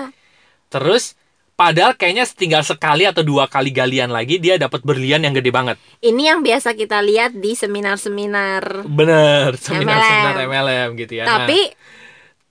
Terus 0.71 1.13
padahal 1.55 1.93
kayaknya 1.93 2.25
tinggal 2.27 2.65
sekali 2.65 3.05
atau 3.05 3.21
dua 3.21 3.45
kali 3.47 3.69
galian 3.69 4.09
lagi 4.09 4.41
dia 4.41 4.57
dapat 4.57 4.81
berlian 4.81 5.21
yang 5.21 5.37
gede 5.37 5.53
banget. 5.53 5.77
Ini 6.01 6.23
yang 6.27 6.41
biasa 6.41 6.73
kita 6.73 7.05
lihat 7.05 7.37
di 7.37 7.53
seminar-seminar. 7.53 8.89
Bener, 8.89 9.61
seminar-seminar 9.61 10.35
MLM. 10.41 10.49
MLM 10.49 10.89
gitu 10.99 11.13
ya. 11.15 11.25
Nah, 11.25 11.45
Tapi 11.45 11.59
Nah, 11.61 11.73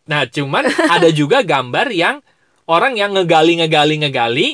cuman 0.08 0.68
ada 0.92 1.10
juga 1.20 1.42
gambar 1.44 1.88
yang 1.92 2.20
orang 2.68 2.96
yang 3.00 3.12
ngegali 3.16 3.60
ngegali 3.60 3.96
ngegali 4.04 4.50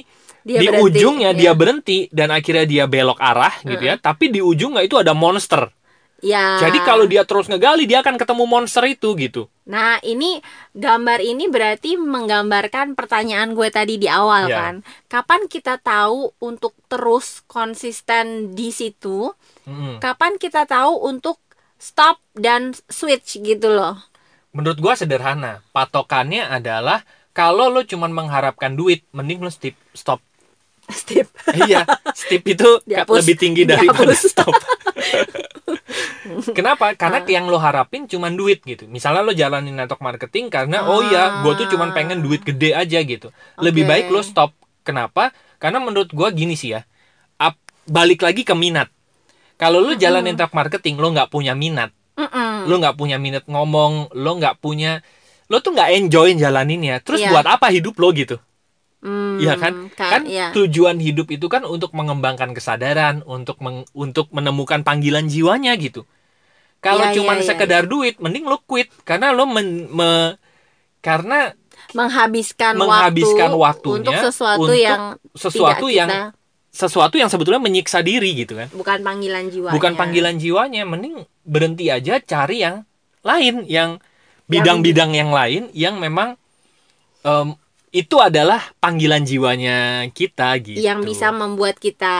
dia 0.45 0.59
di 0.63 0.67
berhenti, 0.71 0.85
ujungnya 0.87 1.31
ya. 1.35 1.37
dia 1.37 1.51
berhenti 1.53 1.97
dan 2.09 2.31
akhirnya 2.31 2.65
dia 2.65 2.83
belok 2.89 3.19
arah 3.19 3.53
gitu 3.61 3.83
ya. 3.85 3.99
Tapi 3.99 4.31
di 4.33 4.39
ujungnya 4.39 4.81
itu 4.81 4.95
ada 4.97 5.11
monster. 5.13 5.69
Ya. 6.19 6.59
Jadi 6.59 6.83
kalau 6.83 7.07
dia 7.07 7.23
terus 7.23 7.47
ngegali 7.47 7.87
dia 7.87 8.03
akan 8.03 8.19
ketemu 8.19 8.43
monster 8.43 8.83
itu 8.87 9.15
gitu. 9.15 9.47
Nah, 9.69 10.03
ini 10.03 10.43
gambar 10.75 11.23
ini 11.23 11.47
berarti 11.47 11.95
menggambarkan 11.95 12.97
pertanyaan 12.97 13.55
gue 13.55 13.69
tadi 13.71 13.95
di 13.95 14.07
awal 14.11 14.51
Ya. 14.51 14.57
kan. 14.57 14.75
Kapan 15.07 15.47
kita 15.47 15.79
tahu 15.79 16.35
untuk 16.43 16.75
terus 16.91 17.45
konsisten 17.47 18.51
di 18.51 18.73
situ? 18.75 19.31
Mm-mm. 19.63 20.03
Kapan 20.03 20.35
kita 20.35 20.67
tahu 20.67 21.07
untuk 21.07 21.39
stop 21.79 22.19
dan 22.35 22.75
switch 22.91 23.39
gitu 23.39 23.71
loh. 23.71 24.08
Menurut 24.51 24.81
gua 24.81 24.93
sederhana. 24.97 25.61
Patokannya 25.71 26.49
adalah 26.49 27.05
kalau 27.31 27.69
lo 27.69 27.85
cuman 27.85 28.09
mengharapkan 28.11 28.73
duit, 28.73 29.05
mending 29.13 29.39
lo 29.39 29.51
stop. 29.53 29.77
Stop. 29.93 30.19
Step. 30.89 31.29
iya, 31.69 31.85
stop 32.17 32.41
itu 32.49 32.69
Dihapus. 32.89 33.21
lebih 33.21 33.35
tinggi 33.37 33.61
daripada 33.61 34.09
Dihapus. 34.09 34.25
stop. 34.33 34.53
Kenapa? 36.57 36.97
Karena 36.97 37.21
yang 37.29 37.45
lo 37.45 37.61
harapin 37.61 38.09
cuman 38.09 38.33
duit 38.33 38.65
gitu. 38.65 38.89
Misalnya 38.89 39.21
lo 39.21 39.29
jalanin 39.33 39.77
network 39.77 40.01
marketing 40.01 40.49
karena 40.49 40.89
oh 40.89 41.05
iya, 41.05 41.45
gue 41.45 41.53
tuh 41.61 41.69
cuman 41.69 41.93
pengen 41.93 42.25
duit 42.25 42.41
gede 42.41 42.73
aja 42.73 42.99
gitu. 43.05 43.29
Lebih 43.61 43.85
Oke. 43.85 43.89
baik 43.89 44.05
lo 44.09 44.25
stop. 44.25 44.53
Kenapa? 44.81 45.29
Karena 45.61 45.77
menurut 45.77 46.09
gua 46.09 46.33
gini 46.33 46.57
sih 46.57 46.73
ya. 46.73 46.81
Ap- 47.37 47.61
balik 47.85 48.25
lagi 48.25 48.41
ke 48.41 48.57
minat. 48.57 48.89
Kalau 49.59 49.83
lo 49.83 49.93
jalanin 49.93 50.33
network 50.33 50.55
marketing, 50.55 50.97
lo 50.97 51.11
nggak 51.13 51.29
punya 51.29 51.51
minat, 51.53 51.91
Mm-mm. 52.19 52.67
lo 52.67 52.75
nggak 52.83 52.95
punya 52.99 53.15
minat 53.15 53.47
ngomong, 53.47 54.11
lo 54.11 54.31
nggak 54.35 54.59
punya, 54.59 54.99
lo 55.47 55.63
tuh 55.63 55.71
nggak 55.71 55.89
enjoy 55.95 56.35
jalaninnya. 56.35 56.99
Terus 56.99 57.23
Iya. 57.23 57.31
buat 57.31 57.47
apa 57.47 57.71
hidup 57.71 57.95
lo 57.95 58.11
gitu? 58.11 58.35
Hmm, 58.99 59.39
Iya 59.39 59.55
kan? 59.55 59.87
ka- 59.95 60.11
Kan 60.19 60.23
iya. 60.27 60.51
tujuan 60.51 60.99
hidup 60.99 61.31
itu 61.31 61.47
kan 61.47 61.63
untuk 61.63 61.95
mengembangkan 61.95 62.51
kesadaran, 62.51 63.23
untuk 63.23 63.55
meng- 63.63 63.87
untuk 63.95 64.27
menemukan 64.35 64.83
panggilan 64.83 65.31
jiwanya 65.31 65.71
gitu. 65.79 66.03
Kalau 66.83 67.07
Iya, 67.07 67.15
cuman 67.15 67.39
iya, 67.39 67.47
sekedar 67.47 67.87
duit, 67.87 68.19
mending 68.19 68.43
lo 68.43 68.59
quit 68.59 68.91
karena 69.07 69.31
lo 69.31 69.47
men- 69.47 69.87
me- 69.87 70.35
karena 70.99 71.55
menghabiskan, 71.95 72.75
menghabiskan 72.75 73.55
waktu 73.55 73.59
waktunya 73.59 73.97
untuk 74.03 74.13
sesuatu 74.19 74.61
untuk 74.67 74.75
yang 74.75 75.01
sesuatu 75.31 75.85
tidak 75.87 75.95
yang 75.95 76.09
kita- 76.11 76.31
sesuatu 76.69 77.17
yang 77.17 77.27
sebetulnya 77.27 77.59
menyiksa 77.59 78.05
diri 78.05 78.45
gitu 78.45 78.53
kan. 78.55 78.69
bukan 78.71 79.01
panggilan 79.01 79.49
jiwa. 79.49 79.69
Bukan 79.73 79.93
panggilan 79.97 80.37
jiwanya, 80.37 80.85
mending 80.85 81.25
berhenti 81.41 81.89
aja 81.89 82.21
cari 82.21 82.61
yang 82.61 82.85
lain, 83.25 83.65
yang 83.65 83.97
bidang-bidang 84.49 85.13
yang 85.13 85.29
lain 85.29 85.69
yang 85.77 86.01
memang 86.01 86.33
em, 87.21 87.53
itu 87.89 88.21
adalah 88.21 88.61
panggilan 88.77 89.25
jiwanya 89.25 90.05
kita 90.13 90.53
gitu. 90.61 90.77
yang 90.77 91.01
bisa 91.01 91.33
membuat 91.33 91.81
kita 91.81 92.13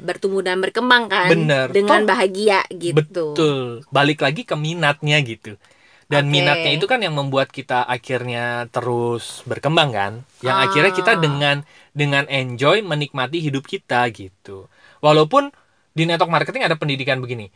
bertumbuh 0.00 0.40
dan 0.40 0.64
berkembang 0.64 1.12
kan 1.12 1.28
Bener. 1.28 1.68
dengan 1.72 2.04
Toh, 2.04 2.08
bahagia 2.08 2.64
gitu. 2.72 2.96
Betul. 2.96 3.84
Balik 3.92 4.24
lagi 4.24 4.48
ke 4.48 4.56
minatnya 4.56 5.20
gitu. 5.20 5.60
Dan 6.04 6.28
Oke. 6.28 6.32
minatnya 6.34 6.70
itu 6.70 6.84
kan 6.84 7.00
yang 7.00 7.12
membuat 7.12 7.48
kita 7.48 7.80
akhirnya 7.82 8.68
terus 8.68 9.40
berkembang 9.44 9.90
kan. 9.90 10.12
Yang 10.40 10.56
akhirnya 10.62 10.92
kita 10.92 11.12
Ah. 11.16 11.20
dengan 11.20 11.56
dengan 11.90 12.24
enjoy 12.26 12.80
menikmati 12.80 13.40
hidup 13.40 13.64
kita 13.64 14.04
gitu. 14.10 14.68
Walaupun 15.00 15.48
di 15.92 16.04
network 16.04 16.28
marketing 16.28 16.64
ada 16.64 16.76
pendidikan 16.76 17.18
begini. 17.18 17.48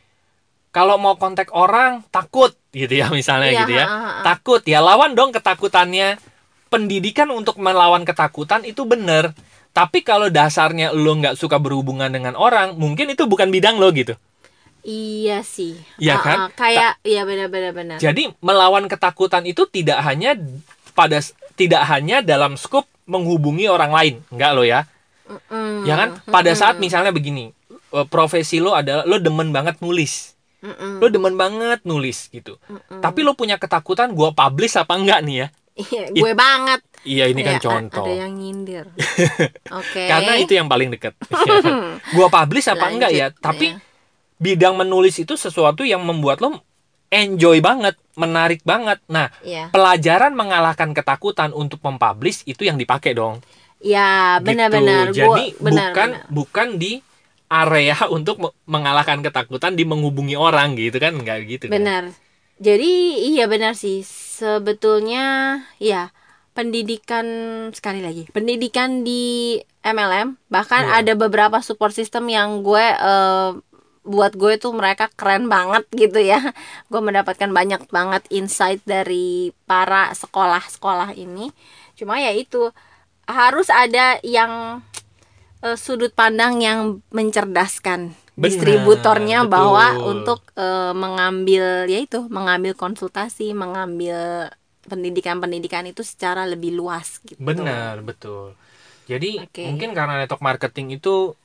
Kalau 0.68 0.96
mau 0.96 1.16
kontak 1.16 1.48
orang 1.50 2.04
takut 2.08 2.52
gitu 2.70 2.92
ya 2.92 3.08
misalnya 3.14 3.50
Iya, 3.50 3.60
gitu 3.62 3.72
ya. 3.74 3.84
ha, 3.84 3.92
ha, 3.92 4.10
ha. 4.10 4.22
Takut 4.24 4.60
ya 4.62 4.80
lawan 4.80 5.12
dong 5.12 5.30
ketakutannya. 5.30 6.16
Pendidikan 6.68 7.32
untuk 7.32 7.56
melawan 7.56 8.04
ketakutan 8.04 8.60
itu 8.62 8.84
bener. 8.84 9.32
Tapi 9.72 10.00
kalau 10.00 10.28
dasarnya 10.28 10.92
lo 10.92 11.16
nggak 11.16 11.36
suka 11.36 11.56
berhubungan 11.56 12.08
dengan 12.08 12.36
orang, 12.36 12.76
mungkin 12.76 13.08
itu 13.08 13.24
bukan 13.24 13.48
bidang 13.48 13.80
lo 13.80 13.88
gitu. 13.92 14.16
Iya 14.88 15.44
sih. 15.44 15.76
Iya 16.00 16.16
Ah, 16.16 16.22
kan? 16.24 16.36
ah, 16.38 16.48
kayak 16.50 16.92
iya 17.04 17.22
benar-benar 17.22 17.76
benar. 17.76 17.96
Jadi 18.00 18.32
melawan 18.40 18.88
ketakutan 18.88 19.44
itu 19.44 19.68
tidak 19.68 20.00
hanya 20.00 20.32
pada 20.92 21.20
tidak 21.54 21.84
hanya 21.84 22.24
dalam 22.24 22.56
skup 22.56 22.88
menghubungi 23.04 23.68
orang 23.68 23.92
lain, 23.92 24.14
enggak 24.28 24.50
lo 24.50 24.64
ya. 24.64 24.88
Mm-mm. 25.28 25.84
Ya 25.84 25.94
kan? 25.94 26.08
Pada 26.24 26.56
saat 26.56 26.80
misalnya 26.80 27.12
begini, 27.12 27.52
eh, 27.68 28.06
profesi 28.08 28.58
lo 28.58 28.72
adalah 28.72 29.04
lo 29.04 29.20
demen 29.20 29.52
banget 29.52 29.76
nulis. 29.78 30.32
Mm-mm. 30.58 30.98
Lo 30.98 31.06
demen 31.06 31.36
banget 31.36 31.84
nulis 31.84 32.32
gitu. 32.32 32.56
Tapi 32.88 33.20
lo 33.20 33.36
punya 33.36 33.60
ketakutan 33.60 34.10
gua 34.10 34.32
publish 34.32 34.74
apa 34.74 34.96
enggak 34.96 35.20
nih 35.20 35.36
ya? 35.36 35.48
Iya, 35.78 36.10
gue 36.10 36.32
banget. 36.34 36.80
Iya, 37.06 37.30
ini 37.30 37.40
kan 37.40 37.54
Ya, 37.54 37.60
a- 37.60 37.66
contoh. 37.70 38.02
Ada 38.02 38.26
yang 38.26 38.32
nyindir. 38.34 38.90
Oke. 39.78 40.10
Karena 40.10 40.34
itu 40.34 40.50
yang 40.50 40.66
paling 40.66 40.90
deket. 40.90 41.14
gua 42.18 42.26
publish 42.26 42.66
apa 42.66 42.88
enggak 42.90 43.12
ya? 43.14 43.30
Lanjut, 43.30 43.38
Tapi 43.38 43.66
ya. 43.70 43.87
Bidang 44.38 44.74
menulis 44.74 45.18
itu 45.18 45.34
sesuatu 45.34 45.82
yang 45.82 46.02
membuat 46.02 46.38
lo 46.38 46.62
enjoy 47.08 47.58
banget, 47.58 47.96
menarik 48.14 48.60
banget. 48.62 49.00
Nah, 49.06 49.32
Iya. 49.40 49.72
pelajaran 49.72 50.32
mengalahkan 50.32 50.92
ketakutan 50.92 51.50
untuk 51.52 51.80
mempublish 51.80 52.44
itu 52.44 52.62
yang 52.62 52.76
dipakai 52.76 53.12
dong. 53.12 53.40
Ya, 53.78 54.36
benar-benar. 54.38 55.10
Gitu. 55.10 55.24
Jadi 55.24 55.56
benar, 55.56 55.90
bukan 55.94 56.08
benar. 56.12 56.28
bukan 56.28 56.68
di 56.76 56.92
area 57.48 57.96
untuk 58.12 58.36
me- 58.38 58.54
mengalahkan 58.64 59.18
ketakutan 59.20 59.72
di 59.72 59.82
menghubungi 59.82 60.36
orang 60.36 60.76
gitu 60.76 60.98
kan 60.98 61.16
enggak 61.16 61.48
gitu 61.48 61.64
kan. 61.66 61.74
Benar. 61.74 62.02
Jadi 62.58 62.90
iya 63.32 63.46
benar 63.46 63.72
sih. 63.72 64.02
Sebetulnya 64.02 65.24
ya 65.78 66.10
pendidikan 66.52 67.24
sekali 67.70 68.02
lagi. 68.02 68.26
Pendidikan 68.28 69.00
di 69.00 69.56
MLM 69.80 70.36
bahkan 70.46 70.84
Iya. 70.84 71.00
ada 71.00 71.12
beberapa 71.14 71.62
support 71.62 71.94
system 71.94 72.26
yang 72.26 72.60
gue 72.60 72.82
eh, 72.82 73.50
buat 74.02 74.34
gue 74.34 74.58
tuh 74.60 74.74
mereka 74.74 75.10
keren 75.14 75.46
banget 75.46 75.84
gitu 75.94 76.18
ya. 76.20 76.40
Gue 76.90 77.00
mendapatkan 77.00 77.50
banyak 77.50 77.90
banget 77.90 78.22
insight 78.30 78.82
dari 78.84 79.54
para 79.66 80.12
sekolah-sekolah 80.14 81.14
ini. 81.16 81.50
Cuma 81.98 82.18
ya 82.22 82.32
itu 82.34 82.70
harus 83.28 83.68
ada 83.68 84.16
yang 84.24 84.82
eh, 85.62 85.76
sudut 85.76 86.14
pandang 86.16 86.62
yang 86.64 87.04
mencerdaskan 87.12 88.16
Benar, 88.38 88.54
distributornya 88.54 89.38
betul. 89.44 89.52
bahwa 89.52 89.86
untuk 90.06 90.40
eh, 90.54 90.94
mengambil 90.94 91.90
yaitu 91.90 92.24
mengambil 92.30 92.72
konsultasi, 92.78 93.50
mengambil 93.52 94.48
pendidikan-pendidikan 94.88 95.84
itu 95.84 96.00
secara 96.00 96.48
lebih 96.48 96.72
luas 96.72 97.20
gitu. 97.22 97.38
Benar, 97.38 98.00
betul. 98.00 98.56
Jadi 99.08 99.40
Oke. 99.40 99.64
mungkin 99.68 99.92
karena 99.92 100.20
network 100.20 100.44
marketing 100.44 100.96
itu 100.96 101.36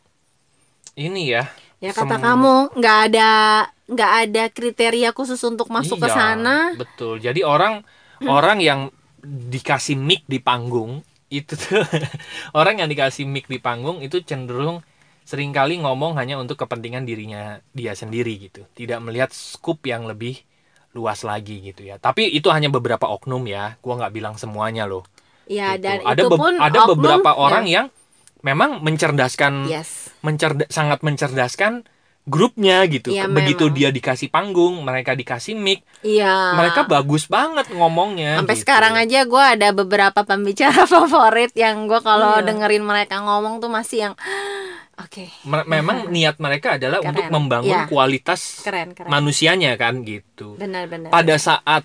ini 0.96 1.34
ya. 1.34 1.50
Ya 1.84 1.92
kata 1.92 2.16
sem- 2.16 2.24
kamu 2.24 2.56
nggak 2.80 2.98
ada 3.12 3.30
nggak 3.84 4.12
ada 4.24 4.44
kriteria 4.48 5.12
khusus 5.12 5.44
untuk 5.44 5.68
masuk 5.68 6.00
ke 6.00 6.08
Iya, 6.08 6.16
sana. 6.16 6.58
Betul. 6.74 7.20
Jadi 7.20 7.44
orang 7.44 7.84
orang 8.24 8.64
yang 8.64 8.88
dikasih 9.24 9.96
mic 9.96 10.24
di 10.26 10.40
panggung 10.40 11.04
itu 11.28 11.54
tuh 11.54 11.84
orang 12.60 12.80
yang 12.80 12.88
dikasih 12.88 13.28
mic 13.28 13.46
di 13.46 13.60
panggung 13.60 14.00
itu 14.00 14.24
cenderung 14.24 14.80
sering 15.24 15.52
kali 15.52 15.80
ngomong 15.80 16.16
hanya 16.16 16.36
untuk 16.36 16.56
kepentingan 16.58 17.04
dirinya 17.04 17.60
dia 17.72 17.92
sendiri 17.94 18.32
gitu. 18.40 18.64
Tidak 18.72 19.00
melihat 19.00 19.32
skup 19.32 19.84
yang 19.84 20.04
lebih 20.04 20.40
luas 20.94 21.24
lagi 21.24 21.60
gitu 21.64 21.84
ya. 21.84 22.00
Tapi 22.00 22.28
itu 22.30 22.48
hanya 22.48 22.68
beberapa 22.68 23.08
oknum 23.08 23.44
ya. 23.44 23.76
Gua 23.80 24.00
nggak 24.00 24.14
bilang 24.14 24.36
semuanya 24.36 24.88
loh. 24.88 25.04
Ya 25.44 25.76
Gitu. 25.76 25.84
dan 25.84 25.98
ada 26.06 26.16
itu 26.16 26.28
pun 26.32 26.54
ada 26.56 26.80
oknum 26.82 26.96
beberapa 26.96 27.36
orang 27.36 27.68
yang- 27.68 27.88
yang 27.92 28.03
memang 28.44 28.80
mencerdaskan 28.80 29.66
yes. 29.66 30.12
mencerda- 30.20 30.68
sangat 30.68 31.00
mencerdaskan 31.00 31.88
grupnya 32.24 32.84
gitu. 32.86 33.12
Iya, 33.12 33.28
Begitu 33.28 33.68
memang. 33.68 33.76
dia 33.76 33.90
dikasih 33.90 34.28
panggung, 34.28 34.80
mereka 34.80 35.12
dikasih 35.12 35.56
mic, 35.56 35.84
Iya. 36.00 36.56
mereka 36.56 36.86
bagus 36.86 37.28
banget 37.28 37.68
ngomongnya. 37.70 38.40
Sampai 38.40 38.56
gitu. 38.56 38.64
sekarang 38.64 38.96
aja 38.96 39.20
gue 39.24 39.44
ada 39.44 39.70
beberapa 39.72 40.24
pembicara 40.24 40.88
favorit 40.88 41.52
yang 41.54 41.84
gue 41.84 42.00
kalau 42.00 42.40
Iya. 42.40 42.48
dengerin 42.48 42.80
mereka 42.82 43.20
ngomong 43.20 43.60
tuh 43.60 43.68
masih 43.68 44.08
yang 44.08 44.14
oke 45.04 45.26
Me- 45.44 45.68
memang 45.68 46.08
niat 46.16 46.40
mereka 46.40 46.80
adalah 46.80 47.00
Keren. 47.00 47.12
untuk 47.12 47.26
membangun 47.30 47.76
Iya. 47.76 47.88
kualitas 47.88 48.64
keren 48.64 48.96
keren. 48.96 49.12
manusianya 49.12 49.76
kan 49.76 50.04
gitu. 50.04 50.56
Benar-benar. 50.56 51.12
Pada 51.12 51.36
saat 51.36 51.84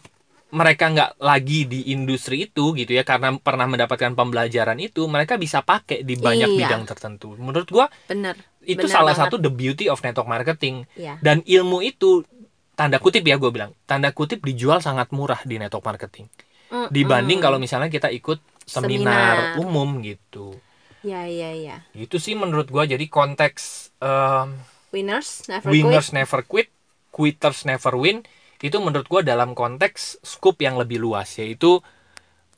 mereka 0.48 0.88
nggak 0.88 1.10
lagi 1.20 1.68
di 1.68 1.92
industri 1.92 2.48
itu 2.48 2.72
gitu 2.72 2.88
ya 2.88 3.04
karena 3.04 3.36
pernah 3.36 3.68
mendapatkan 3.68 4.16
pembelajaran 4.16 4.80
itu 4.80 5.04
mereka 5.04 5.36
bisa 5.36 5.60
pakai 5.60 6.00
di 6.00 6.16
banyak 6.16 6.48
Iya. 6.48 6.58
bidang 6.64 6.82
tertentu. 6.84 7.36
Menurut 7.36 7.68
gua 7.68 7.86
Bener. 8.08 8.32
itu 8.64 8.80
Bener 8.80 8.88
salah 8.88 9.12
banget. 9.12 9.28
satu 9.28 9.36
the 9.36 9.52
beauty 9.52 9.86
of 9.86 10.00
network 10.00 10.24
marketing 10.26 10.88
Iya. 10.96 11.20
dan 11.20 11.44
ilmu 11.44 11.84
itu 11.84 12.24
tanda 12.72 12.96
kutip 12.96 13.26
ya 13.26 13.34
gue 13.34 13.50
bilang 13.50 13.74
tanda 13.84 14.08
kutip 14.08 14.38
dijual 14.40 14.78
sangat 14.78 15.10
murah 15.10 15.42
di 15.42 15.58
network 15.58 15.82
marketing 15.82 16.30
Mm-mm. 16.70 16.88
dibanding 16.88 17.42
kalau 17.42 17.58
misalnya 17.58 17.90
kita 17.90 18.06
ikut 18.06 18.38
seminar, 18.62 19.58
Seminar. 19.58 19.58
umum 19.58 19.98
gitu 19.98 20.54
ya 21.02 21.26
ya 21.26 21.50
ya 21.52 21.76
itu 21.92 22.16
sih 22.16 22.38
menurut 22.38 22.70
gue 22.70 22.84
jadi 22.88 23.02
konteks 23.08 23.90
em, 23.98 24.62
winners 24.90 25.42
never 25.46 25.66
winners 25.66 26.08
quit 26.08 26.14
never 26.14 26.40
quit 26.44 26.68
quitters 27.10 27.58
never 27.64 27.98
win 27.98 28.22
itu 28.58 28.76
menurut 28.82 29.06
gue 29.06 29.22
dalam 29.22 29.54
konteks 29.54 30.22
scope 30.26 30.66
yang 30.66 30.74
lebih 30.74 30.98
luas 30.98 31.30
yaitu 31.38 31.78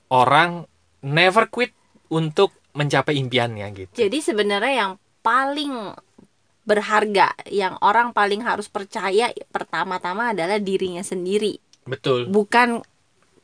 orang 0.09 0.65
never 1.05 1.53
quit 1.53 1.77
untuk 2.09 2.57
mencapai 2.73 3.19
impiannya 3.19 3.67
gitu. 3.77 3.93
Jadi 3.95 4.19
sebenarnya 4.25 4.73
yang 4.73 4.93
paling 5.21 5.93
berharga 6.65 7.35
yang 7.51 7.75
orang 7.83 8.15
paling 8.15 8.47
harus 8.47 8.71
percaya 8.71 9.33
pertama-tama 9.51 10.33
adalah 10.33 10.63
dirinya 10.63 11.03
sendiri. 11.03 11.59
Betul. 11.85 12.31
Bukan 12.31 12.85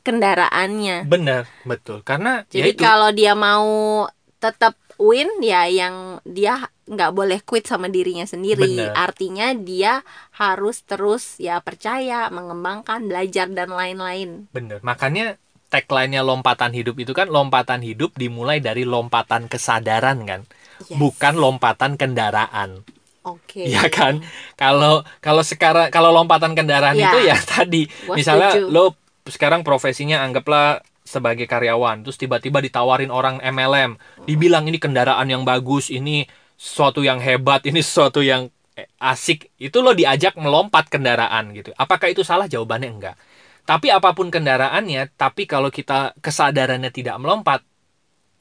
kendaraannya. 0.06 1.10
Benar 1.10 1.50
betul. 1.66 2.06
Karena 2.06 2.46
jadi 2.46 2.70
ya 2.70 2.74
itu. 2.76 2.82
kalau 2.82 3.10
dia 3.10 3.34
mau 3.34 4.06
tetap 4.38 4.78
win 4.96 5.28
ya 5.40 5.64
yang 5.64 6.18
dia 6.22 6.56
nggak 6.84 7.12
boleh 7.12 7.38
quit 7.40 7.64
sama 7.64 7.86
dirinya 7.86 8.22
sendiri 8.22 8.62
Bener. 8.78 8.94
artinya 8.94 9.52
dia 9.52 10.00
harus 10.32 10.80
terus 10.82 11.36
ya 11.36 11.58
percaya 11.58 12.28
mengembangkan 12.28 13.04
belajar 13.04 13.48
dan 13.48 13.70
lain-lain 13.70 14.46
bener 14.50 14.78
makanya 14.80 15.34
tagline-nya 15.66 16.22
lompatan 16.22 16.70
hidup 16.70 16.94
itu 16.96 17.10
kan 17.10 17.26
lompatan 17.26 17.82
hidup 17.82 18.14
dimulai 18.14 18.58
dari 18.58 18.84
lompatan 18.84 19.46
kesadaran 19.46 20.22
kan 20.24 20.42
Yes. 20.76 21.00
bukan 21.00 21.34
lompatan 21.36 21.96
kendaraan 21.96 22.84
oke 23.24 23.64
Iya 23.64 23.88
kan 23.88 24.20
kalau 24.54 25.00
kalau 25.18 25.40
sekarang 25.40 25.88
kalau 25.88 26.12
lompatan 26.12 26.52
kendaraan 26.52 26.92
Iya. 26.94 27.08
itu 27.08 27.18
ya 27.24 27.36
tadi 27.56 27.88
Gua 28.04 28.12
misalnya 28.12 28.52
setuju. 28.52 28.68
lo 28.70 28.84
sekarang 29.24 29.64
profesinya 29.64 30.20
anggaplah 30.20 30.84
sebagai 31.06 31.46
karyawan 31.46 32.02
terus 32.02 32.18
tiba-tiba 32.18 32.58
ditawarin 32.58 33.14
orang 33.14 33.38
MLM 33.40 33.94
dibilang 34.26 34.66
ini 34.66 34.76
kendaraan 34.82 35.30
yang 35.30 35.46
bagus 35.46 35.88
ini 35.88 36.26
sesuatu 36.58 37.06
yang 37.06 37.22
hebat 37.22 37.62
ini 37.64 37.78
sesuatu 37.80 38.20
yang 38.20 38.50
eh, 38.74 38.90
asik 38.98 39.54
itu 39.56 39.78
lo 39.78 39.94
diajak 39.94 40.34
melompat 40.34 40.90
kendaraan 40.90 41.54
gitu 41.54 41.70
apakah 41.78 42.10
itu 42.10 42.26
salah 42.26 42.50
jawabannya 42.50 42.90
enggak 42.90 43.16
tapi 43.62 43.94
apa 43.94 44.12
pun 44.12 44.28
kendaraannya 44.28 45.14
tapi 45.14 45.46
kalau 45.46 45.70
kita 45.70 46.12
kesadarannya 46.18 46.90
tidak 46.90 47.16
melompat 47.22 47.62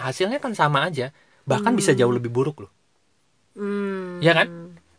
hasilnya 0.01 0.41
kan 0.41 0.57
sama 0.57 0.89
aja 0.89 1.13
bahkan 1.45 1.77
bisa 1.77 1.93
jauh 1.93 2.11
lebih 2.11 2.33
buruk 2.33 2.65
loh 2.65 2.71
Hmm. 3.55 4.19
Iya 4.19 4.35
kan? 4.35 4.47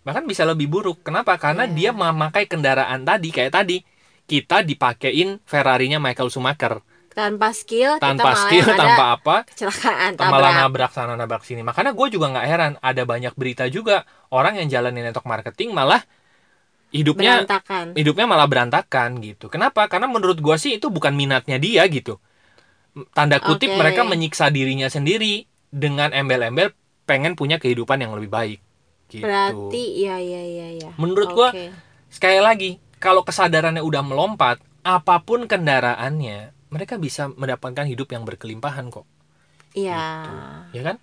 bahkan 0.01 0.25
bisa 0.25 0.47
lebih 0.47 0.71
buruk. 0.71 1.03
Kenapa? 1.03 1.35
Karena 1.37 1.67
Iya. 1.67 1.75
dia 1.75 1.91
memakai 1.93 2.47
kendaraan 2.47 3.03
tadi 3.03 3.29
kayak 3.35 3.53
tadi. 3.53 3.83
Kita 4.25 4.63
dipakein 4.63 5.39
Ferrarinya 5.45 5.99
Michael 6.03 6.31
Schumacher 6.33 6.79
tanpa 7.17 7.49
skill 7.57 7.97
kita 7.97 8.13
tanpa 8.13 8.37
malah 8.37 8.43
skill, 8.45 8.67
tanpa 8.77 9.05
apa, 9.17 9.37
kecelakaan 9.49 10.11
malah 10.21 10.53
tabrak 10.53 10.53
nabrak 10.61 10.93
sana 10.93 11.15
nabrak 11.17 11.43
sini. 11.49 11.65
Makanya 11.65 11.97
gue 11.97 12.07
juga 12.13 12.29
nggak 12.29 12.47
heran 12.47 12.73
ada 12.85 13.03
banyak 13.09 13.33
berita 13.33 13.65
juga 13.73 14.05
orang 14.29 14.61
yang 14.61 14.69
jalanin 14.69 15.09
network 15.09 15.25
marketing 15.25 15.73
malah 15.73 16.05
hidupnya 16.93 17.43
berantakan 17.43 17.97
hidupnya 17.97 18.27
malah 18.29 18.45
berantakan 18.45 19.17
gitu. 19.25 19.49
Kenapa? 19.49 19.89
Karena 19.89 20.13
menurut 20.13 20.37
gue 20.37 20.57
sih 20.61 20.77
itu 20.77 20.93
bukan 20.93 21.17
minatnya 21.17 21.57
dia 21.57 21.89
gitu. 21.89 22.21
Tanda 23.17 23.41
kutip 23.41 23.73
Oke. 23.73 23.81
mereka 23.81 24.05
menyiksa 24.05 24.53
dirinya 24.53 24.93
sendiri 24.93 25.49
dengan 25.73 26.13
embel-embel 26.13 26.77
pengen 27.09 27.33
punya 27.33 27.57
kehidupan 27.57 27.97
yang 27.97 28.13
lebih 28.13 28.29
baik. 28.29 28.61
Gitu. 29.07 29.23
berarti 29.23 30.03
ya 30.03 30.19
ya 30.19 30.43
ya 30.43 30.69
ya 30.83 30.91
Menurut 30.99 31.31
gua, 31.31 31.55
Oke. 31.55 31.71
sekali 32.11 32.43
lagi 32.43 32.83
kalau 32.99 33.23
kesadarannya 33.23 33.79
udah 33.79 34.03
melompat 34.03 34.59
apa 34.83 35.23
pun 35.23 35.47
kendaraannya 35.47 36.56
mereka 36.71 36.99
bisa 36.99 37.31
mendapatkan 37.31 37.87
hidup 37.87 38.11
yang 38.11 38.27
berkelimpahan 38.27 38.91
kok. 38.91 39.07
Iya. 39.77 40.05
Ya 40.73 40.83
kan? 40.83 40.97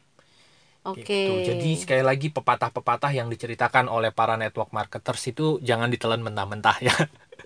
Oke. 0.83 1.07
Gitu. 1.07 1.33
jadi 1.47 1.69
sekali 1.79 2.03
lagi 2.03 2.27
pepatah-pepatah 2.27 3.15
yang 3.15 3.31
diceritakan 3.31 3.87
oleh 3.87 4.11
para 4.11 4.35
network 4.35 4.75
marketers 4.75 5.23
itu 5.31 5.63
jangan 5.63 5.87
ditelan 5.87 6.19
mentah-mentah 6.19 6.77
ya. 6.83 6.95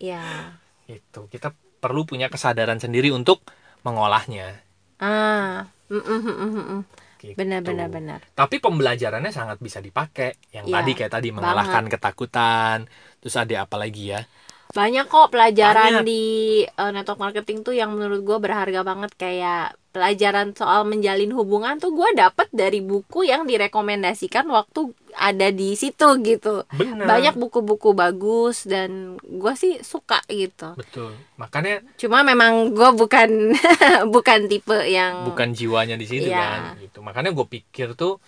Ya 0.02 0.26
itu 0.98 1.22
kita 1.30 1.54
perlu 1.78 2.10
punya 2.10 2.34
kesadaran 2.34 2.82
sendiri 2.82 3.14
untuk 3.14 3.46
mengolahnya. 3.86 4.58
Ah 4.98 5.70
mm, 5.94 6.02
mm, 6.02 6.24
mm. 6.34 6.82
Gitu. 7.18 7.34
benar 7.38 7.62
benar 7.62 7.90
benar. 7.90 8.20
Tapi 8.34 8.58
pembelajarannya 8.58 9.30
sangat 9.34 9.58
bisa 9.62 9.82
dipakai. 9.82 10.38
Yang 10.54 10.66
Iya, 10.70 10.76
tadi 10.82 10.92
kayak 10.98 11.14
tadi 11.14 11.30
mengalahkan 11.34 11.86
ketakutan. 11.90 12.78
Terus 13.22 13.36
ada 13.38 13.66
apa 13.66 13.78
lagi 13.78 14.14
ya 14.14 14.22
banyak 14.70 15.06
kok 15.06 15.30
pelajaran 15.30 16.02
Banyak. 16.02 16.06
di 16.06 16.22
eh, 16.64 16.92
network 16.92 17.20
marketing 17.20 17.62
tuh 17.62 17.72
yang 17.72 17.92
menurut 17.92 18.22
gue 18.22 18.38
berharga 18.38 18.82
banget. 18.82 19.12
Kayak 19.14 19.64
pelajaran 19.90 20.54
soal 20.54 20.86
menjalin 20.86 21.32
hubungan 21.32 21.78
tuh 21.78 21.90
gue 21.90 22.06
dapet 22.14 22.46
dari 22.52 22.80
buku 22.80 23.26
yang 23.26 23.44
direkomendasikan 23.44 24.46
waktu 24.46 24.94
ada 25.14 25.50
di 25.50 25.74
situ 25.74 26.06
gitu. 26.22 26.62
Benar 26.70 27.10
banyak 27.10 27.36
buku-buku 27.36 27.92
bagus 27.92 28.64
dan 28.64 29.18
gue 29.20 29.54
sih 29.54 29.82
suka 29.82 30.22
gitu. 30.28 30.76
Betul. 30.76 31.18
Makanya 31.36 31.82
cuma 31.96 32.22
memang 32.22 32.70
gue 32.70 32.90
bukan 32.94 33.58
bukan 34.16 34.40
tipe 34.46 34.78
yang 34.84 35.26
bukan 35.26 35.50
jiwanya 35.52 35.96
di 35.96 36.06
situ 36.06 36.30
Iya. 36.30 36.38
kan 36.38 36.62
gitu. 36.78 37.02
Makanya 37.02 37.34
gue 37.34 37.46
pikir 37.48 37.98
tuh 37.98 38.22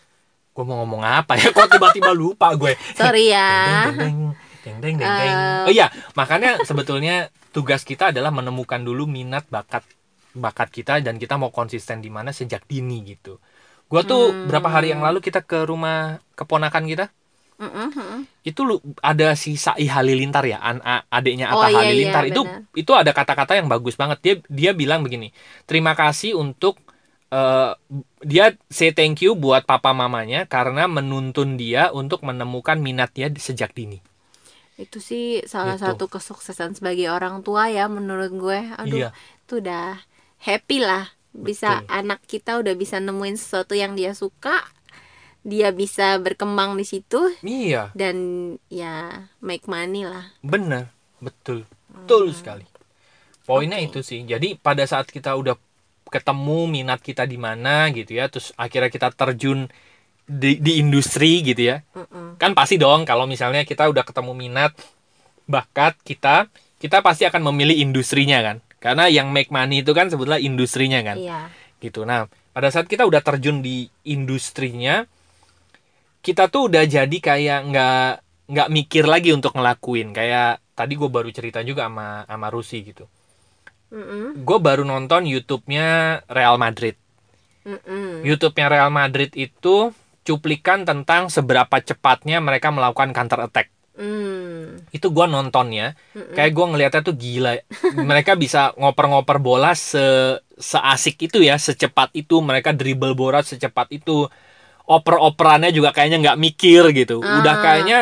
gue 0.49 0.63
mau 0.65 0.81
ngomong 0.81 1.05
apa 1.05 1.37
ya? 1.37 1.53
Kok 1.53 1.69
tiba-tiba 1.71 2.09
lupa 2.11 2.49
gue? 2.53 2.73
Sorry 2.93 3.29
ya. 3.29 3.85
Deng 3.85 3.93
deng 3.93 3.99
deng 4.01 4.19
deng 4.77 4.95
deng 5.01 5.13
deng. 5.17 5.37
Eh. 5.41 5.65
oh 5.65 5.71
iya 5.73 5.89
makanya 6.13 6.61
sebetulnya 6.69 7.33
tugas 7.55 7.81
kita 7.81 8.13
adalah 8.13 8.29
menemukan 8.29 8.77
dulu 8.85 9.09
minat 9.09 9.49
bakat 9.49 9.81
bakat 10.37 10.69
kita 10.69 11.01
dan 11.01 11.17
kita 11.17 11.35
mau 11.41 11.49
konsisten 11.49 11.97
di 12.05 12.09
mana 12.13 12.29
sejak 12.29 12.61
dini 12.69 13.01
gitu 13.09 13.41
gue 13.89 14.01
tuh 14.05 14.21
Hmm. 14.29 14.45
berapa 14.45 14.69
hari 14.69 14.93
yang 14.93 15.01
lalu 15.01 15.19
kita 15.25 15.41
ke 15.41 15.65
rumah 15.65 16.21
keponakan 16.37 16.85
kita 16.85 17.05
Mm-mm, 17.59 17.91
mm-mm. 17.91 18.21
itu 18.47 18.61
lu 18.63 18.79
ada 19.03 19.35
si 19.35 19.59
Sai 19.59 19.83
Halilintar 19.89 20.47
ya 20.47 20.63
an 20.63 20.79
adiknya 21.11 21.51
Oh, 21.51 21.59
Atta 21.59 21.67
iya, 21.75 21.77
Halilintar 21.83 22.23
iya, 22.23 22.31
itu 22.31 22.41
benar. 22.47 22.61
itu 22.71 22.91
ada 22.95 23.11
kata-kata 23.11 23.59
yang 23.59 23.67
bagus 23.67 23.99
banget 23.99 24.17
dia 24.23 24.33
dia 24.47 24.71
bilang 24.71 25.03
begini 25.03 25.35
terima 25.67 25.91
kasih 25.91 26.39
untuk 26.39 26.79
eh, 27.35 27.71
dia 28.23 28.55
say 28.71 28.95
thank 28.95 29.19
you 29.25 29.35
buat 29.35 29.67
papa 29.67 29.91
mamanya 29.91 30.47
karena 30.47 30.87
menuntun 30.87 31.59
dia 31.59 31.91
untuk 31.91 32.23
menemukan 32.23 32.79
minat 32.79 33.11
dia 33.11 33.27
sejak 33.35 33.75
dini 33.75 33.99
itu 34.79 35.03
sih 35.03 35.43
salah 35.43 35.75
Gitu. 35.75 35.85
satu 35.91 36.05
kesuksesan 36.07 36.79
sebagai 36.79 37.11
orang 37.11 37.43
tua 37.43 37.67
ya 37.67 37.91
menurut 37.91 38.31
gue. 38.31 38.59
Aduh 38.79 38.99
Iya. 39.03 39.09
itu 39.43 39.59
udah 39.59 39.99
happy 40.39 40.79
lah. 40.79 41.11
Bisa 41.35 41.83
Betul. 41.83 41.91
anak 41.99 42.19
kita 42.25 42.51
udah 42.63 42.73
bisa 42.73 42.97
nemuin 42.97 43.35
sesuatu 43.35 43.75
yang 43.75 43.93
dia 43.99 44.15
suka 44.15 44.63
dia 45.39 45.71
bisa 45.71 46.19
berkembang 46.19 46.75
di 46.75 46.83
situ 46.83 47.31
iya. 47.47 47.95
dan 47.95 48.15
ya 48.67 49.23
make 49.39 49.67
money 49.71 50.03
lah. 50.03 50.31
Bener. 50.43 50.91
Betul. 51.19 51.63
Betul 51.91 52.31
sekali. 52.35 52.67
Poinnya 53.47 53.79
Oke. 53.79 53.87
itu 53.87 53.99
sih. 54.03 54.23
Jadi 54.27 54.55
pada 54.59 54.83
saat 54.87 55.07
kita 55.07 55.35
udah 55.35 55.55
ketemu 56.09 56.65
minat 56.65 56.99
kita 56.99 57.23
di 57.29 57.37
mana 57.37 57.87
gitu 57.93 58.17
ya 58.17 58.25
terus 58.25 58.49
akhirnya 58.57 58.89
kita 58.89 59.13
terjun 59.13 59.69
di, 60.29 60.61
di 60.61 60.77
industri 60.77 61.41
gitu 61.41 61.73
ya. 61.73 61.81
Mm-mm. 61.97 62.37
kan 62.37 62.53
pasti 62.53 62.77
dong 62.77 63.03
kalau 63.03 63.25
misalnya 63.25 63.65
kita 63.65 63.89
udah 63.89 64.05
ketemu 64.05 64.37
minat 64.37 64.71
bakat 65.49 65.97
kita 66.05 66.45
kita 66.77 67.01
pasti 67.01 67.25
akan 67.25 67.49
memilih 67.49 67.81
industrinya 67.81 68.39
kan. 68.45 68.57
Karena 68.79 69.11
yang 69.11 69.33
make 69.33 69.51
money 69.51 69.83
itu 69.83 69.91
kan 69.91 70.07
sebetulnya 70.07 70.39
industrinya 70.39 71.01
kan. 71.03 71.17
Iya. 71.17 71.49
Gitu. 71.81 72.05
Nah 72.05 72.29
pada 72.53 72.69
saat 72.69 72.85
kita 72.85 73.09
udah 73.09 73.19
terjun 73.25 73.65
di 73.65 73.89
industrinya 74.05 75.03
kita 76.21 76.47
tuh 76.47 76.69
udah 76.71 76.85
jadi 76.85 77.17
kayak 77.17 77.59
nggak 77.73 78.11
nggak 78.53 78.69
mikir 78.69 79.03
lagi 79.09 79.33
untuk 79.33 79.57
ngelakuin. 79.57 80.13
Kayak 80.13 80.61
tadi 80.77 80.93
gue 80.95 81.09
baru 81.09 81.27
cerita 81.33 81.59
juga 81.65 81.89
sama 81.89 82.23
sama 82.29 82.47
Rusi 82.53 82.85
gitu. 82.85 83.09
Mm-mm. 83.89 84.45
gue 84.45 84.57
baru 84.61 84.85
nonton 84.85 85.25
YouTube-nya 85.25 86.21
Real 86.29 86.61
Madrid. 86.61 86.93
Mm-mm. 87.65 88.21
YouTube-nya 88.21 88.69
Real 88.69 88.93
Madrid 88.93 89.33
itu 89.33 89.89
cuplikan 90.29 90.85
tentang 90.85 91.33
seberapa 91.33 91.81
cepatnya 91.81 92.37
mereka 92.37 92.69
melakukan 92.69 93.09
counter 93.09 93.49
attack. 93.49 93.73
Mm. 93.99 94.87
itu 94.95 95.11
gua 95.11 95.27
nontonnya. 95.27 95.91
Mm-mm. 96.15 96.31
kayak 96.31 96.55
gua 96.55 96.71
ngeliatnya 96.71 97.03
tuh 97.03 97.19
gila. 97.19 97.59
Mereka 98.09 98.39
bisa 98.39 98.71
ngoper-ngoper 98.79 99.43
bola 99.43 99.75
se 99.75 99.99
seasik 100.55 101.19
itu 101.19 101.43
ya 101.43 101.59
secepat 101.59 102.15
itu. 102.15 102.39
Mereka 102.39 102.71
dribble 102.71 103.11
bola 103.11 103.43
secepat 103.43 103.91
itu. 103.91 104.31
Oper-operannya 104.87 105.75
juga 105.75 105.91
kayaknya 105.91 106.17
nggak 106.23 106.39
mikir 106.39 106.95
gitu. 106.95 107.19
Udah 107.19 107.59
Ah. 107.59 107.61
kayaknya 107.61 107.99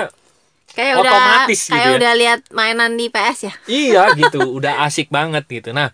kayak 0.77 1.01
udah 1.01 1.09
otomatis 1.09 1.61
gitu 1.65 1.73
kayak 1.73 1.89
ya. 1.89 1.97
udah 1.97 2.13
lihat 2.13 2.39
mainan 2.53 2.93
di 2.93 3.05
PS 3.09 3.39
ya? 3.49 3.53
Iya 3.65 4.03
gitu. 4.21 4.39
Udah 4.53 4.85
asik 4.85 5.09
banget 5.09 5.49
gitu. 5.49 5.73
Nah 5.73 5.89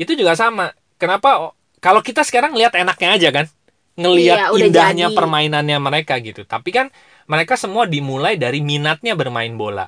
itu 0.00 0.16
juga 0.16 0.32
sama. 0.40 0.72
Kenapa 0.96 1.52
kalau 1.84 2.00
kita 2.00 2.24
sekarang 2.24 2.56
lihat 2.56 2.72
enaknya 2.72 3.10
aja 3.12 3.28
kan 3.28 3.46
ngelihat 3.94 4.38
Iya, 4.50 4.58
indahnya 4.60 5.06
jadi. 5.08 5.16
permainannya 5.16 5.78
mereka 5.78 6.18
gitu. 6.18 6.42
Tapi 6.42 6.70
kan 6.70 6.86
mereka 7.24 7.54
semua 7.54 7.84
dimulai 7.84 8.34
dari 8.34 8.58
minatnya 8.58 9.14
bermain 9.14 9.54
bola 9.54 9.86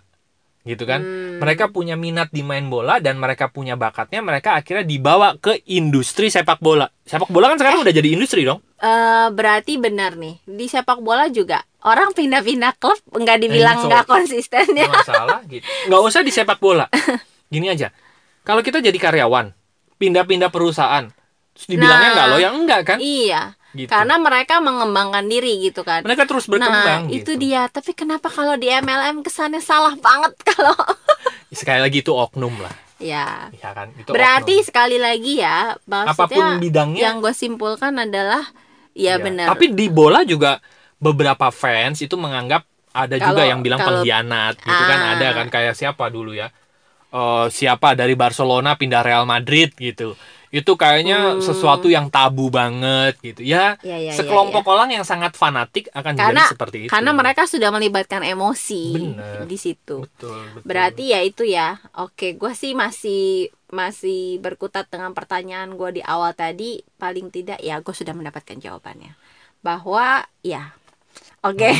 gitu 0.62 0.82
kan? 0.82 0.98
Hmm. 0.98 1.38
mereka 1.38 1.68
punya 1.68 1.94
minat 1.94 2.26
di 2.28 2.40
main 2.40 2.66
bola 2.66 2.98
dan 2.98 3.16
mereka 3.16 3.46
punya 3.46 3.74
bakatnya 3.74 4.18
mereka 4.18 4.56
akhirnya 4.56 4.82
dibawa 4.82 5.36
ke 5.36 5.62
industri 5.64 6.26
sepak 6.26 6.58
bola. 6.58 6.90
Sepak 7.02 7.28
bola 7.28 7.46
kan 7.48 7.58
sekarang 7.60 7.84
udah 7.84 7.92
jadi 7.92 8.08
industri 8.10 8.42
dong. 8.42 8.58
Eh, 8.76 9.28
berarti 9.30 9.76
benar 9.76 10.14
nih. 10.14 10.42
Di 10.42 10.66
sepak 10.66 10.98
bola 10.98 11.28
juga 11.28 11.62
orang 11.80 12.10
pindah-pindah 12.10 12.72
klub 12.74 12.98
nggak 13.06 13.38
dibilang 13.38 13.78
Eh, 13.78 13.80
so- 13.80 13.86
nggak 13.86 14.04
konsisten 14.06 14.66
ya. 14.72 14.84
nggak 14.84 14.96
masalah 14.98 15.38
gitu. 15.46 15.62
Nggak 15.86 16.02
usah 16.02 16.20
di 16.20 16.32
sepak 16.32 16.58
bola. 16.58 16.90
Gini 17.52 17.68
aja. 17.68 17.94
Kalau 18.42 18.58
kita 18.60 18.80
jadi 18.80 18.96
karyawan 18.96 19.54
pindah-pindah 19.94 20.48
perusahaan 20.48 21.06
terus 21.52 21.66
dibilangnya 21.68 22.08
Nah. 22.08 22.14
nggak 22.16 22.28
loyal 22.28 22.52
enggak 22.54 22.80
kan? 22.86 22.98
Iya, 22.98 23.54
gitu 23.72 23.88
karena 23.88 24.14
mereka 24.16 24.58
mengembangkan 24.58 25.24
diri 25.24 25.58
gitu 25.60 25.82
kan. 25.82 26.02
mereka 26.02 26.24
terus 26.24 26.46
Nah, 26.46 26.52
berkembang 26.54 27.02
itu 27.08 27.32
gitu. 27.32 27.32
dia. 27.36 27.66
Tapi 27.66 27.90
kenapa 27.92 28.28
kalau 28.28 28.54
di 28.54 28.68
MLM 28.68 29.20
kesannya 29.20 29.58
salah 29.58 29.94
banget 29.94 30.32
kalau 30.50 30.76
sekali 31.50 31.80
lagi 31.80 31.98
itu 32.00 32.10
oknum 32.10 32.54
lah 32.56 32.74
ya. 32.96 33.48
ya 33.52 33.70
kan 33.72 33.90
itu 33.92 34.08
Berarti 34.08 34.54
oknum. 34.54 34.66
sekali 34.66 34.96
lagi 34.96 35.32
ya, 35.38 35.74
maksudnya 35.82 36.14
apa 36.14 36.24
pun 36.26 36.46
bidangnya 36.58 37.00
yang 37.02 37.16
gue 37.18 37.32
simpulkan 37.32 37.92
adalah 37.96 38.44
ya, 38.92 39.16
Ya, 39.16 39.20
benar. 39.20 39.46
Tapi 39.50 39.72
di 39.72 39.86
bola 39.86 40.22
juga 40.22 40.60
beberapa 40.96 41.48
fans 41.50 42.00
itu 42.00 42.14
menganggap 42.14 42.64
ada 42.90 43.16
juga 43.16 43.36
Kalau- 43.36 43.44
yang 43.46 43.60
bilang 43.60 43.76
kalau- 43.78 44.00
pengkhianat 44.00 44.56
gitu 44.56 44.82
kan 44.82 44.98
Ah. 44.98 45.12
ada 45.12 45.28
kan 45.34 45.46
kayak 45.46 45.74
siapa 45.74 46.08
dulu 46.08 46.32
ya 46.32 46.48
Eh, 47.06 47.46
siapa 47.48 47.94
dari 47.94 48.12
Barcelona 48.12 48.74
pindah 48.74 49.00
Real 49.00 49.24
Madrid 49.24 49.70
gitu 49.72 50.18
itu 50.46 50.72
kayaknya 50.74 51.36
Hmm. 51.36 51.42
sesuatu 51.42 51.86
yang 51.86 52.06
tabu 52.06 52.48
banget 52.48 53.18
gitu 53.20 53.42
ya, 53.42 53.74
Ya, 53.82 53.98
ya, 53.98 54.08
ya, 54.08 54.12
sekelompok 54.14 54.62
orang 54.64 54.94
yang 54.94 55.02
sangat 55.02 55.34
fanatik 55.34 55.90
akan 55.90 56.14
Karena- 56.14 56.46
jadi 56.46 56.54
seperti 56.54 56.76
itu 56.86 56.90
karena 56.90 57.10
mereka 57.12 57.44
sudah 57.44 57.68
melibatkan 57.68 58.22
emosi 58.22 58.94
Bener. 58.94 59.42
di 59.44 59.58
situ. 59.58 60.06
betul, 60.06 60.38
betul. 60.54 60.64
Berarti 60.64 61.04
ya 61.12 61.20
itu 61.20 61.42
ya. 61.42 61.82
Oke, 61.98 62.34
gue 62.34 62.52
sih 62.54 62.72
masih 62.72 63.50
masih 63.68 64.38
berkutat 64.38 64.86
dengan 64.86 65.12
pertanyaan 65.12 65.74
gue 65.74 65.98
di 65.98 66.02
awal 66.02 66.30
tadi. 66.32 66.78
Paling 66.96 67.28
tidak 67.28 67.58
ya 67.58 67.82
gue 67.82 67.92
sudah 67.92 68.14
mendapatkan 68.14 68.56
jawabannya. 68.56 69.18
Bahwa 69.60 70.24
ya, 70.40 70.72
oke, 71.42 71.70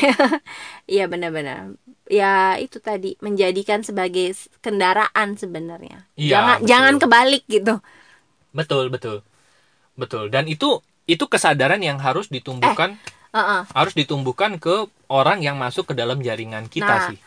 iya 0.87 1.07
benar-benar. 1.13 1.79
Ya 2.07 2.55
itu 2.63 2.79
tadi 2.79 3.19
menjadikan 3.19 3.83
sebagai 3.83 4.35
kendaraan 4.63 5.35
sebenarnya. 5.35 6.07
Iya, 6.15 6.31
jangan 6.39 6.57
betul. 6.59 6.69
jangan 6.71 6.95
kebalik 7.03 7.45
gitu. 7.51 7.75
betul 8.57 8.89
betul 8.89 9.17
betul 9.97 10.29
dan 10.33 10.49
itu 10.49 10.81
itu 11.07 11.25
kesadaran 11.29 11.81
yang 11.85 12.01
harus 12.01 12.27
ditumbuhkan 12.33 12.97
Heeh. 13.37 13.63
harus 13.77 13.93
ditumbuhkan 13.93 14.57
ke 14.57 14.89
orang 15.13 15.45
yang 15.45 15.61
masuk 15.61 15.93
ke 15.93 15.95
dalam 15.95 16.25
jaringan 16.25 16.67
kita 16.73 16.97
Nah, 16.97 17.07
sih 17.13 17.19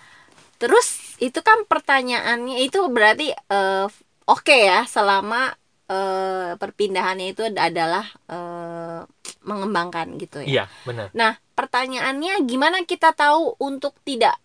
Terus 0.60 1.16
itu 1.24 1.40
kan 1.40 1.64
pertanyaannya 1.70 2.60
itu 2.66 2.80
berarti 2.92 3.32
eh, 3.32 3.88
oke 4.28 4.58
ya 4.58 4.84
selama 4.90 5.56
eh, 5.88 6.58
perpindahannya 6.60 7.32
itu 7.32 7.44
adalah 7.56 8.06
eh, 8.28 9.02
mengembangkan 9.46 10.18
gitu 10.20 10.44
ya. 10.44 10.48
iya 10.48 10.66
benar 10.84 11.08
Nah, 11.16 11.38
pertanyaannya 11.56 12.44
gimana 12.44 12.84
kita 12.84 13.16
tahu 13.16 13.56
untuk 13.62 13.96
tidak 14.04 14.36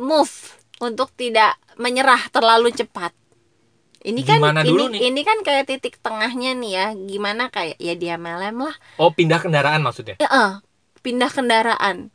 move, 0.00 0.56
untuk 0.80 1.12
tidak 1.12 1.54
menyerah 1.76 2.24
terlalu 2.28 2.72
cepat? 2.72 3.12
Ini 4.00 4.24
kan 4.24 4.40
Gimana 4.40 4.64
ini 4.64 4.68
dulu 4.72 4.84
nih? 4.88 5.00
ini 5.06 5.20
kan 5.20 5.44
kayak 5.44 5.68
titik 5.68 6.00
tengahnya 6.00 6.56
nih 6.56 6.72
ya. 6.72 6.86
Gimana 6.96 7.52
kayak 7.52 7.76
ya 7.76 7.92
dia 7.92 8.16
MLM 8.16 8.56
lah. 8.58 8.72
oh 8.96 9.12
pindah 9.12 9.36
kendaraan 9.36 9.84
maksudnya 9.84 10.16
Ya, 10.16 10.26
eh, 10.26 10.52
pindah 10.98 11.28
kendaraan. 11.28 12.08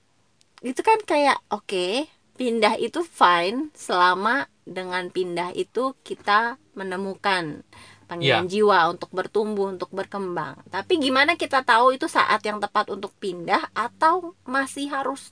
Itu 0.59 0.81
kan 0.81 0.97
kayak 0.99 1.37
oke, 1.47 2.09
pindah 2.33 2.81
itu 2.81 3.05
fine 3.05 3.69
selama 3.77 4.49
dengan 4.65 5.13
pindah 5.13 5.53
itu 5.53 5.93
kita 6.01 6.57
menemukan 6.73 7.61
panggilan 8.05 8.45
Iya. 8.45 8.49
jiwa 8.49 8.89
untuk 8.89 9.13
bertumbuh, 9.13 9.69
untuk 9.69 9.93
berkembang. 9.93 10.57
Tapi 10.67 10.97
gimana 10.97 11.37
kita 11.37 11.61
tahu 11.61 11.93
itu 11.93 12.09
saat 12.09 12.41
yang 12.41 12.57
tepat 12.57 12.89
untuk 12.89 13.13
pindah 13.15 13.69
atau 13.77 14.33
masih 14.43 14.89
harus 14.89 15.29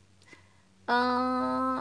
eh 0.86 1.78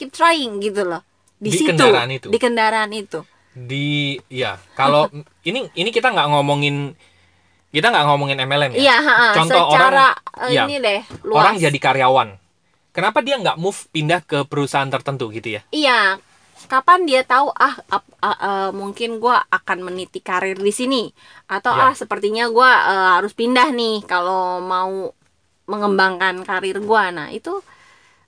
keep 0.00 0.10
trying 0.10 0.56
gitu 0.58 0.82
loh. 0.82 1.04
Di, 1.36 1.48
Di 1.48 1.58
situ, 1.58 1.68
kendaraan 1.70 2.08
itu. 2.10 2.26
di 2.26 2.38
kendaraan 2.38 2.90
itu. 2.90 3.20
di 3.50 3.86
ya 4.30 4.54
kalau 4.72 5.10
ini 5.44 5.66
ini 5.74 5.90
kita 5.90 6.08
nggak 6.08 6.28
ngomongin 6.30 6.94
kita 7.68 7.86
nggak 7.86 8.06
ngomongin 8.06 8.38
MLM 8.40 8.72
ya 8.72 8.80
Iya, 8.80 8.96
ha-ha. 8.98 9.28
Contoh 9.34 9.58
secara 9.68 9.84
orang- 10.14 10.18
eh, 10.40 10.50
iya. 10.50 10.62
ini 10.64 10.76
deh, 10.78 11.00
luas. 11.22 11.38
orang 11.40 11.54
jadi 11.58 11.78
karyawan 11.78 12.28
kenapa 12.90 13.18
dia 13.20 13.36
nggak 13.36 13.56
move 13.56 13.80
pindah 13.90 14.22
ke 14.22 14.42
perusahaan 14.44 14.86
tertentu 14.86 15.28
gitu 15.28 15.50
ya 15.50 15.62
Iya, 15.68 16.22
kapan 16.66 17.02
dia 17.04 17.22
tahu 17.22 17.50
ah 17.52 17.74
ap- 17.88 18.14
ah, 18.20 18.38
eh, 18.38 18.70
mungkin 18.70 19.18
gua 19.18 19.42
akan 19.48 19.82
meniti 19.84 20.18
karir 20.20 20.54
di 20.56 20.70
sini 20.70 21.10
atau 21.46 21.72
Ya. 21.72 21.82
ah 21.84 21.94
sepertinya 21.96 22.46
gua 22.46 22.70
eh, 22.70 23.08
harus 23.16 23.32
pindah 23.32 23.70
nih 23.70 24.02
kalau 24.04 24.58
mau 24.60 25.10
mengembangkan 25.66 26.42
karir 26.42 26.78
gua. 26.80 27.10
Nah, 27.10 27.30
itu 27.30 27.58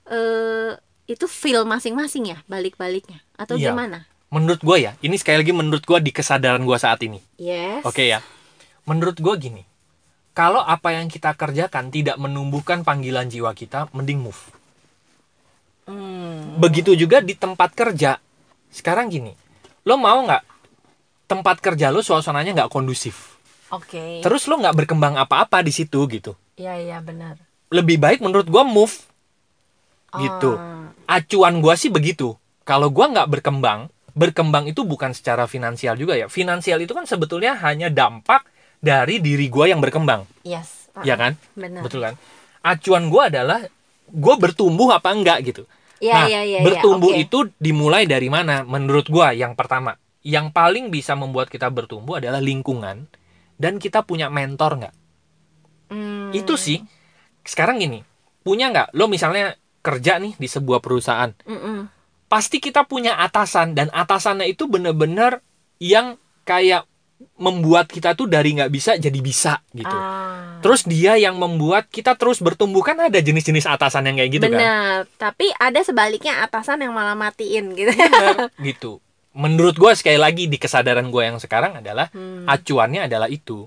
eh 0.05 0.75
itu 1.05 1.25
feel 1.25 1.63
masing-masing 1.63 2.27
ya 2.27 2.37
balik-baliknya 2.45 3.19
atau 3.33 3.55
Iya. 3.55 3.71
gimana? 3.71 4.07
menurut 4.29 4.59
gue 4.59 4.77
ya 4.81 4.91
ini 4.99 5.13
sekali 5.13 5.39
lagi 5.39 5.51
menurut 5.51 5.81
gue 5.81 5.99
di 5.99 6.09
kesadaran 6.09 6.59
gue 6.59 6.73
saat 6.75 6.97
ini 7.01 7.21
Yes. 7.35 7.83
oke 7.83 8.01
ya 8.01 8.23
menurut 8.83 9.15
gue 9.15 9.33
gini 9.37 9.63
kalau 10.33 10.57
apa 10.59 10.89
yang 10.91 11.05
kita 11.05 11.31
kerjakan 11.31 11.87
tidak 11.87 12.17
menumbuhkan 12.17 12.81
panggilan 12.81 13.27
jiwa 13.27 13.51
kita 13.51 13.87
mending 13.91 14.19
move 14.19 14.41
Hmm. 15.83 16.55
begitu 16.57 16.95
juga 16.95 17.19
di 17.19 17.35
tempat 17.35 17.75
kerja 17.75 18.15
sekarang 18.71 19.11
gini 19.11 19.35
lo 19.83 19.99
mau 19.99 20.23
nggak 20.23 20.39
tempat 21.27 21.59
kerja 21.59 21.91
lo 21.91 21.99
suasananya 21.99 22.55
nggak 22.55 22.71
kondusif 22.71 23.35
Oke. 23.67 24.23
terus 24.23 24.47
lo 24.47 24.55
nggak 24.55 24.79
berkembang 24.79 25.19
apa-apa 25.19 25.59
di 25.59 25.69
situ 25.69 25.99
gitu 26.07 26.39
Iya, 26.55 26.79
iya 26.79 26.97
benar. 26.97 27.35
lebih 27.67 27.99
baik 27.99 28.23
menurut 28.23 28.47
gua 28.47 28.63
move 28.63 28.95
gitu. 30.19 30.57
Ah, 30.57 31.19
acuan 31.21 31.63
gua 31.63 31.77
sih 31.77 31.89
begitu. 31.89 32.37
Kalau 32.63 32.89
gua 32.93 33.11
nggak 33.11 33.29
berkembang 33.29 33.93
berkembang 34.13 34.69
itu 34.69 34.85
bukan 34.85 35.11
secara 35.11 35.49
finansial 35.49 35.97
juga 35.97 36.13
ya. 36.13 36.29
Finansial 36.29 36.79
itu 36.81 36.93
kan 36.93 37.09
sebetulnya 37.09 37.57
hanya 37.65 37.89
dampak 37.89 38.45
dari 38.77 39.19
diri 39.19 39.49
gua 39.49 39.69
yang 39.69 39.81
berkembang. 39.81 40.29
Yes. 40.45 40.89
Ah, 40.93 41.01
ya 41.01 41.17
kan? 41.17 41.33
Benar. 41.57 41.81
betul 41.81 42.05
kan? 42.05 42.15
Acuan 42.61 43.09
gua 43.09 43.33
adalah 43.33 43.65
gua 44.07 44.37
bertumbuh 44.37 44.93
apa 44.93 45.09
enggak 45.11 45.41
gitu. 45.43 45.65
Iya, 45.97 46.13
nah 46.13 46.25
iya, 46.27 46.41
iya, 46.43 46.59
iya. 46.61 46.65
bertumbuh 46.67 47.15
Oke. 47.15 47.23
itu 47.25 47.39
dimulai 47.57 48.05
dari 48.05 48.29
mana? 48.29 48.61
Menurut 48.61 49.09
gua 49.09 49.33
yang 49.33 49.57
pertama. 49.57 49.97
Yang 50.23 50.55
paling 50.55 50.87
bisa 50.87 51.17
membuat 51.19 51.51
kita 51.51 51.67
bertumbuh 51.67 52.21
adalah 52.21 52.39
lingkungan. 52.39 53.09
Dan 53.57 53.81
kita 53.81 54.05
punya 54.05 54.29
mentor 54.29 54.79
nggak? 54.79 54.95
Hmm. 55.93 56.33
itu 56.33 56.57
sih. 56.57 56.81
Sekarang 57.45 57.77
gini 57.77 58.01
punya 58.41 58.69
nggak? 58.73 58.97
Lo 58.97 59.05
misalnya 59.07 59.55
kerja 59.83 60.17
nih 60.17 60.33
di 60.33 60.47
sebuah 60.47 60.79
perusahaan 60.79 61.35
Mm-mm. 61.43 61.91
pasti 62.25 62.57
kita 62.57 62.83
punya 62.83 63.19
atasan 63.19 63.75
dan 63.75 63.91
atasannya 63.91 64.47
itu 64.47 64.65
bener-bener 64.65 65.43
yang 65.77 66.15
kayak 66.41 66.87
membuat 67.33 67.87
kita 67.87 68.13
tuh 68.13 68.25
dari 68.25 68.51
nggak 68.51 68.67
bisa 68.67 68.95
jadi 68.95 69.15
bisa 69.15 69.59
gitu 69.71 69.91
Ah. 69.91 70.59
terus 70.59 70.83
dia 70.83 71.15
yang 71.15 71.35
membuat 71.35 71.87
kita 71.87 72.15
terus 72.15 72.39
bertumbuh 72.39 72.79
kan 72.79 72.99
ada 72.99 73.15
jenis-jenis 73.15 73.63
atasan 73.65 74.07
yang 74.07 74.17
kayak 74.17 74.31
gitu 74.33 74.45
kan 74.45 74.59
Benar, 74.59 74.97
tapi 75.15 75.51
ada 75.53 75.79
sebaliknya 75.79 76.41
atasan 76.41 76.83
yang 76.83 76.91
malah 76.91 77.15
matiin 77.15 77.71
gitu. 77.73 77.91
Bener, 77.91 78.51
gitu 78.59 78.99
menurut 79.31 79.73
gue 79.73 79.91
sekali 79.93 80.15
lagi 80.15 80.45
di 80.45 80.55
kesadaran 80.55 81.09
gue 81.09 81.23
yang 81.23 81.39
sekarang 81.39 81.79
adalah 81.79 82.11
Hmm. 82.11 82.43
acuannya 82.45 83.07
adalah 83.07 83.27
itu 83.27 83.65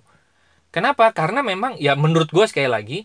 kenapa 0.68 1.09
karena 1.11 1.40
memang 1.40 1.74
ya 1.76 1.96
menurut 1.96 2.29
gue 2.29 2.44
sekali 2.44 2.68
lagi 2.68 2.98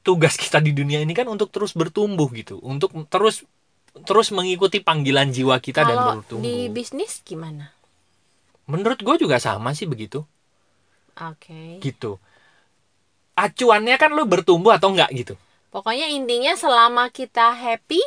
tugas 0.00 0.34
kita 0.40 0.58
di 0.60 0.72
dunia 0.72 1.00
ini 1.02 1.12
kan 1.12 1.28
untuk 1.28 1.52
terus 1.52 1.76
bertumbuh 1.76 2.28
gitu. 2.32 2.58
Untuk 2.60 2.92
terus 3.08 3.44
terus 4.06 4.30
mengikuti 4.30 4.78
panggilan 4.78 5.34
jiwa 5.34 5.58
kita 5.58 5.82
dan 5.82 5.98
Kalau 5.98 6.12
bertumbuh. 6.22 6.46
di 6.46 6.70
bisnis 6.70 7.20
gimana? 7.26 7.74
menurut 8.70 9.02
gue 9.02 9.16
juga 9.26 9.42
sama 9.42 9.74
sih 9.74 9.90
begitu. 9.90 10.22
Oke. 11.18 11.82
gitu. 11.82 12.16
Acuannya 13.34 13.98
kan 13.98 14.14
lo 14.14 14.24
bertumbuh 14.24 14.72
atau 14.78 14.94
enggak 14.94 15.10
gitu? 15.12 15.34
Pokoknya 15.74 16.08
intinya 16.08 16.54
selama 16.56 17.12
kita 17.12 17.52
happy, 17.52 18.00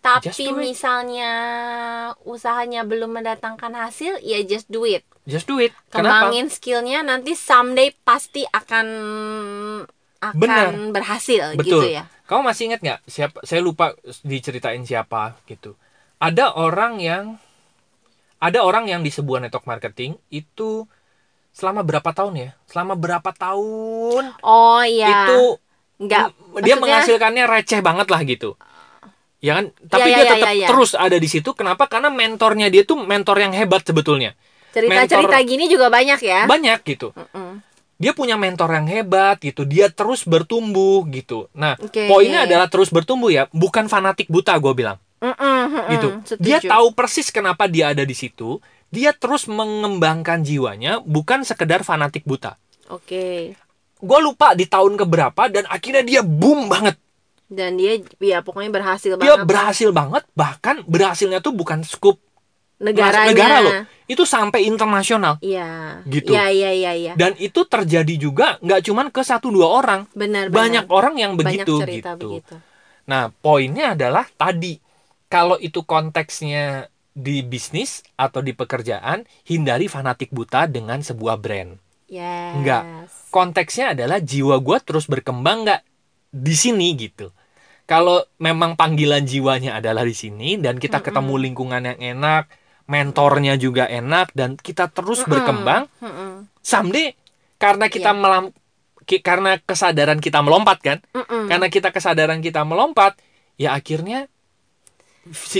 tapi 0.00 0.48
misalnya 0.54 1.32
usahanya 2.24 2.86
belum 2.86 3.20
mendatangkan 3.20 3.74
hasil, 3.74 4.22
ya 4.24 4.40
just 4.46 4.70
do 4.70 4.86
it. 4.88 5.04
just 5.28 5.44
do 5.48 5.60
it. 5.60 5.72
Kenapa? 5.92 6.30
Kembangin 6.30 6.48
skillnya 6.48 7.00
nanti 7.04 7.36
someday 7.36 7.92
pasti 8.04 8.44
akan 8.48 8.86
akan 10.30 10.38
Benar. 10.38 10.66
berhasil 10.94 11.44
Betul. 11.58 11.84
gitu 11.84 11.88
ya. 11.90 12.04
Kamu 12.24 12.40
masih 12.40 12.72
ingat 12.72 12.80
nggak 12.80 13.00
siapa? 13.04 13.38
Saya 13.42 13.60
lupa 13.60 13.92
diceritain 14.22 14.80
siapa 14.82 15.36
gitu. 15.44 15.76
Ada 16.16 16.54
orang 16.54 16.96
yang 16.96 17.36
ada 18.38 18.60
orang 18.60 18.86
yang 18.86 19.00
di 19.00 19.08
sebuah 19.08 19.40
network 19.40 19.64
marketing 19.64 20.16
itu 20.28 20.88
selama 21.50 21.84
berapa 21.84 22.10
tahun 22.10 22.34
ya? 22.36 22.50
Selama 22.64 22.96
berapa 22.96 23.30
tahun 23.30 24.24
Oh 24.40 24.80
iya. 24.80 25.28
itu 25.28 25.40
nggak 25.94 26.26
dia 26.26 26.36
maksudnya- 26.40 26.76
menghasilkannya 26.80 27.44
receh 27.44 27.80
banget 27.80 28.08
lah 28.08 28.20
gitu. 28.24 28.56
Ya 29.40 29.60
kan? 29.60 29.76
Tapi 29.76 30.08
Iya, 30.08 30.16
dia 30.16 30.24
iya, 30.24 30.32
tetap 30.32 30.48
iya, 30.48 30.56
iya. 30.56 30.68
terus 30.72 30.90
ada 30.96 31.16
di 31.20 31.28
situ. 31.28 31.52
Kenapa? 31.52 31.84
Karena 31.84 32.08
mentornya 32.08 32.72
dia 32.72 32.80
tuh 32.82 32.96
mentor 32.96 33.36
yang 33.36 33.52
hebat 33.52 33.84
sebetulnya. 33.84 34.32
Cerita-cerita 34.72 35.36
gini 35.44 35.68
juga 35.68 35.92
banyak 35.92 36.18
ya. 36.18 36.48
Banyak 36.48 36.80
gitu. 36.88 37.12
Mm-mm. 37.12 37.60
Dia 38.04 38.12
punya 38.12 38.36
mentor 38.36 38.68
yang 38.68 38.84
hebat 38.84 39.40
gitu. 39.40 39.64
Dia 39.64 39.88
terus 39.88 40.28
bertumbuh 40.28 41.08
gitu. 41.08 41.48
Nah, 41.56 41.80
Oke. 41.80 42.04
poinnya 42.04 42.44
adalah 42.44 42.68
terus 42.68 42.92
bertumbuh 42.92 43.32
ya, 43.32 43.48
bukan 43.48 43.88
fanatik 43.88 44.28
buta 44.28 44.52
gue 44.60 44.72
bilang. 44.76 45.00
Mm-mm, 45.24 45.32
mm-mm, 45.40 45.88
gitu. 45.88 46.08
setuju. 46.28 46.44
Dia 46.44 46.58
tahu 46.60 46.92
persis 46.92 47.32
kenapa 47.32 47.64
dia 47.64 47.96
ada 47.96 48.04
di 48.04 48.12
situ. 48.12 48.60
Dia 48.92 49.16
terus 49.16 49.48
mengembangkan 49.48 50.44
jiwanya, 50.44 51.00
bukan 51.00 51.48
sekedar 51.48 51.80
fanatik 51.80 52.28
buta. 52.28 52.60
Oke. 52.92 53.56
Gue 54.04 54.18
lupa 54.20 54.52
di 54.52 54.68
tahun 54.68 55.00
keberapa 55.00 55.48
dan 55.48 55.64
akhirnya 55.72 56.04
dia 56.04 56.20
boom 56.20 56.68
banget. 56.68 57.00
Dan 57.48 57.80
dia 57.80 58.04
ya 58.20 58.44
pokoknya 58.44 58.68
berhasil 58.68 59.16
Dia 59.16 59.40
banget. 59.40 59.48
berhasil 59.48 59.88
banget, 59.96 60.24
bahkan 60.36 60.84
berhasilnya 60.84 61.40
tuh 61.40 61.56
bukan 61.56 61.80
skup 61.88 62.20
negaranya. 62.80 63.30
negara 63.30 63.56
loh. 63.60 63.74
Itu 64.04 64.28
sampai 64.28 64.68
internasional. 64.68 65.40
Iya. 65.40 66.02
Gitu. 66.04 66.34
Iya 66.34 66.52
iya 66.52 66.70
iya 66.74 66.92
iya. 66.92 67.12
Dan 67.16 67.32
itu 67.40 67.64
terjadi 67.64 68.14
juga 68.20 68.60
nggak 68.60 68.80
cuman 68.84 69.06
ke 69.08 69.22
satu 69.24 69.48
dua 69.48 69.68
orang, 69.70 70.04
Benar 70.12 70.52
banyak 70.52 70.84
benar. 70.84 70.96
orang 70.96 71.14
yang 71.16 71.32
Banyak 71.34 71.64
begitu 71.64 71.74
cerita 71.80 72.12
gitu. 72.18 72.28
begitu. 72.40 72.54
Nah, 73.04 73.32
poinnya 73.40 73.92
adalah 73.96 74.24
tadi 74.34 74.76
kalau 75.28 75.56
itu 75.56 75.84
konteksnya 75.84 76.88
di 77.14 77.40
bisnis 77.46 78.02
atau 78.18 78.42
di 78.42 78.52
pekerjaan, 78.52 79.22
hindari 79.46 79.86
fanatik 79.86 80.34
buta 80.34 80.66
dengan 80.66 80.98
sebuah 81.00 81.38
brand. 81.38 81.78
Yes. 82.10 82.58
Enggak. 82.60 82.82
Konteksnya 83.30 83.96
adalah 83.96 84.20
jiwa 84.20 84.60
gue 84.60 84.78
terus 84.84 85.08
berkembang 85.08 85.64
nggak 85.64 85.80
di 86.30 86.54
sini 86.54 86.92
gitu. 86.94 87.30
Kalau 87.84 88.24
memang 88.40 88.76
panggilan 88.80 89.28
jiwanya 89.28 89.76
adalah 89.76 90.04
di 90.04 90.16
sini 90.16 90.56
dan 90.56 90.80
kita 90.80 90.98
Mm-mm. 91.00 91.06
ketemu 91.12 91.34
lingkungan 91.36 91.82
yang 91.84 91.98
enak, 92.16 92.48
mentornya 92.84 93.56
juga 93.56 93.84
enak 93.84 94.32
dan 94.32 94.54
kita 94.54 94.88
terus 94.88 95.20
Mm-mm. 95.20 95.30
berkembang, 95.30 95.82
Mm-mm. 95.98 96.44
someday 96.60 97.16
karena 97.56 97.88
kita 97.88 98.10
Iya. 98.10 98.18
melam 98.18 98.44
ki- 99.02 99.20
karena 99.20 99.56
kesadaran 99.58 100.18
kita 100.18 100.40
melompat 100.40 100.78
kan, 100.80 100.98
Mm-mm. 101.10 101.48
karena 101.48 101.66
kita 101.68 101.88
kesadaran 101.88 102.38
kita 102.38 102.60
melompat, 102.62 103.16
ya 103.56 103.72
akhirnya 103.72 104.28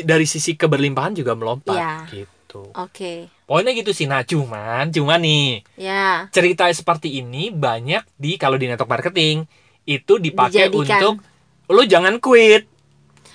dari 0.03 0.25
sisi 0.25 0.53
keberlimpahan 0.53 1.17
juga 1.17 1.33
melompat 1.33 1.73
Iya. 1.75 1.95
gitu. 2.13 2.69
Oke. 2.77 3.33
Poinnya 3.45 3.73
gitu 3.73 3.91
sih. 3.91 4.05
Nah, 4.05 4.21
cuman 4.23 4.89
cuman 4.89 5.21
nih 5.21 5.65
Ya. 5.77 6.29
cerita 6.31 6.69
seperti 6.71 7.19
ini 7.19 7.49
banyak 7.49 8.05
di 8.15 8.37
kalau 8.37 8.57
di 8.57 8.69
network 8.69 8.89
marketing 8.91 9.49
itu 9.85 10.17
dipakai 10.17 10.69
Dijadikan. 10.69 11.01
untuk 11.01 11.15
lu 11.67 11.83
jangan 11.85 12.21
quit. 12.21 12.69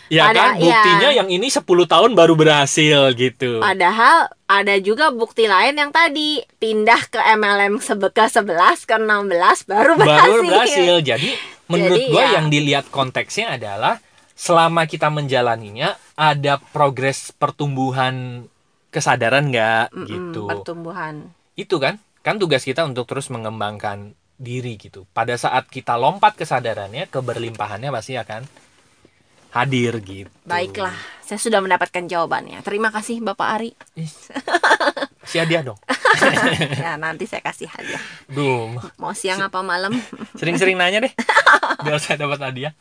Ya 0.10 0.34
Ada- 0.34 0.38
kan? 0.41 0.54
iya. 0.58 0.65
Buktinya 0.65 1.10
yang 1.13 1.30
ini 1.30 1.48
10 1.48 1.65
tahun 1.86 2.17
baru 2.17 2.34
berhasil 2.34 3.13
gitu. 3.13 3.62
Padahal 3.62 4.34
ada 4.50 4.76
juga 4.82 5.13
bukti 5.13 5.45
lain 5.45 5.78
yang 5.78 5.93
tadi 5.93 6.41
pindah 6.58 7.13
ke 7.13 7.22
MLM 7.38 7.78
ke 8.10 8.26
11 8.26 8.89
ke 8.89 8.95
16 8.98 9.69
baru 9.69 9.93
berhasil. 9.93 10.26
baru 10.26 10.41
berhasil. 10.43 10.93
Jadi 11.13 11.30
menurut 11.69 12.02
Jadi, 12.02 12.10
gua 12.10 12.24
ya. 12.26 12.32
yang 12.41 12.50
dilihat 12.50 12.89
konteksnya 12.89 13.54
adalah 13.54 14.02
selama 14.34 14.89
kita 14.89 15.13
menjalaninya 15.13 15.93
ada 16.17 16.58
progres 16.74 17.30
pertumbuhan 17.30 18.48
kesadaran 18.89 19.54
nggak 19.54 19.93
Mm-mm, 19.93 20.10
gitu. 20.10 20.50
Pertumbuhan. 20.50 21.30
Itu 21.54 21.78
kan? 21.78 22.02
Kan 22.26 22.41
tugas 22.41 22.65
kita 22.65 22.82
untuk 22.82 23.06
terus 23.06 23.30
mengembangkan 23.30 24.17
diri 24.39 24.80
gitu. 24.80 25.06
Pada 25.12 25.36
saat 25.36 25.67
kita 25.67 26.00
lompat 26.00 26.34
kesadarannya, 26.34 27.12
keberlimpahannya 27.12 27.91
pasti 27.91 28.15
akan 28.15 28.48
hadir 29.50 29.98
gitu. 30.06 30.30
Baiklah, 30.46 30.94
saya 31.26 31.42
sudah 31.42 31.62
mendapatkan 31.62 32.06
jawabannya. 32.06 32.62
Terima 32.62 32.94
kasih 32.94 33.22
Bapak 33.22 33.48
Ari. 33.58 33.72
Si 35.26 35.38
hadiah 35.38 35.62
dong. 35.66 35.80
ya 36.86 36.98
nanti 36.98 37.26
saya 37.26 37.42
kasih 37.42 37.70
hadiah. 37.70 38.02
Duh, 38.30 38.78
Mau 38.98 39.14
siang 39.14 39.42
apa 39.42 39.62
malam? 39.62 39.94
sering-sering 40.38 40.78
nanya 40.78 41.06
deh. 41.06 41.14
Biar 41.86 42.02
saya 42.02 42.22
dapat 42.22 42.40
hadiah. 42.42 42.74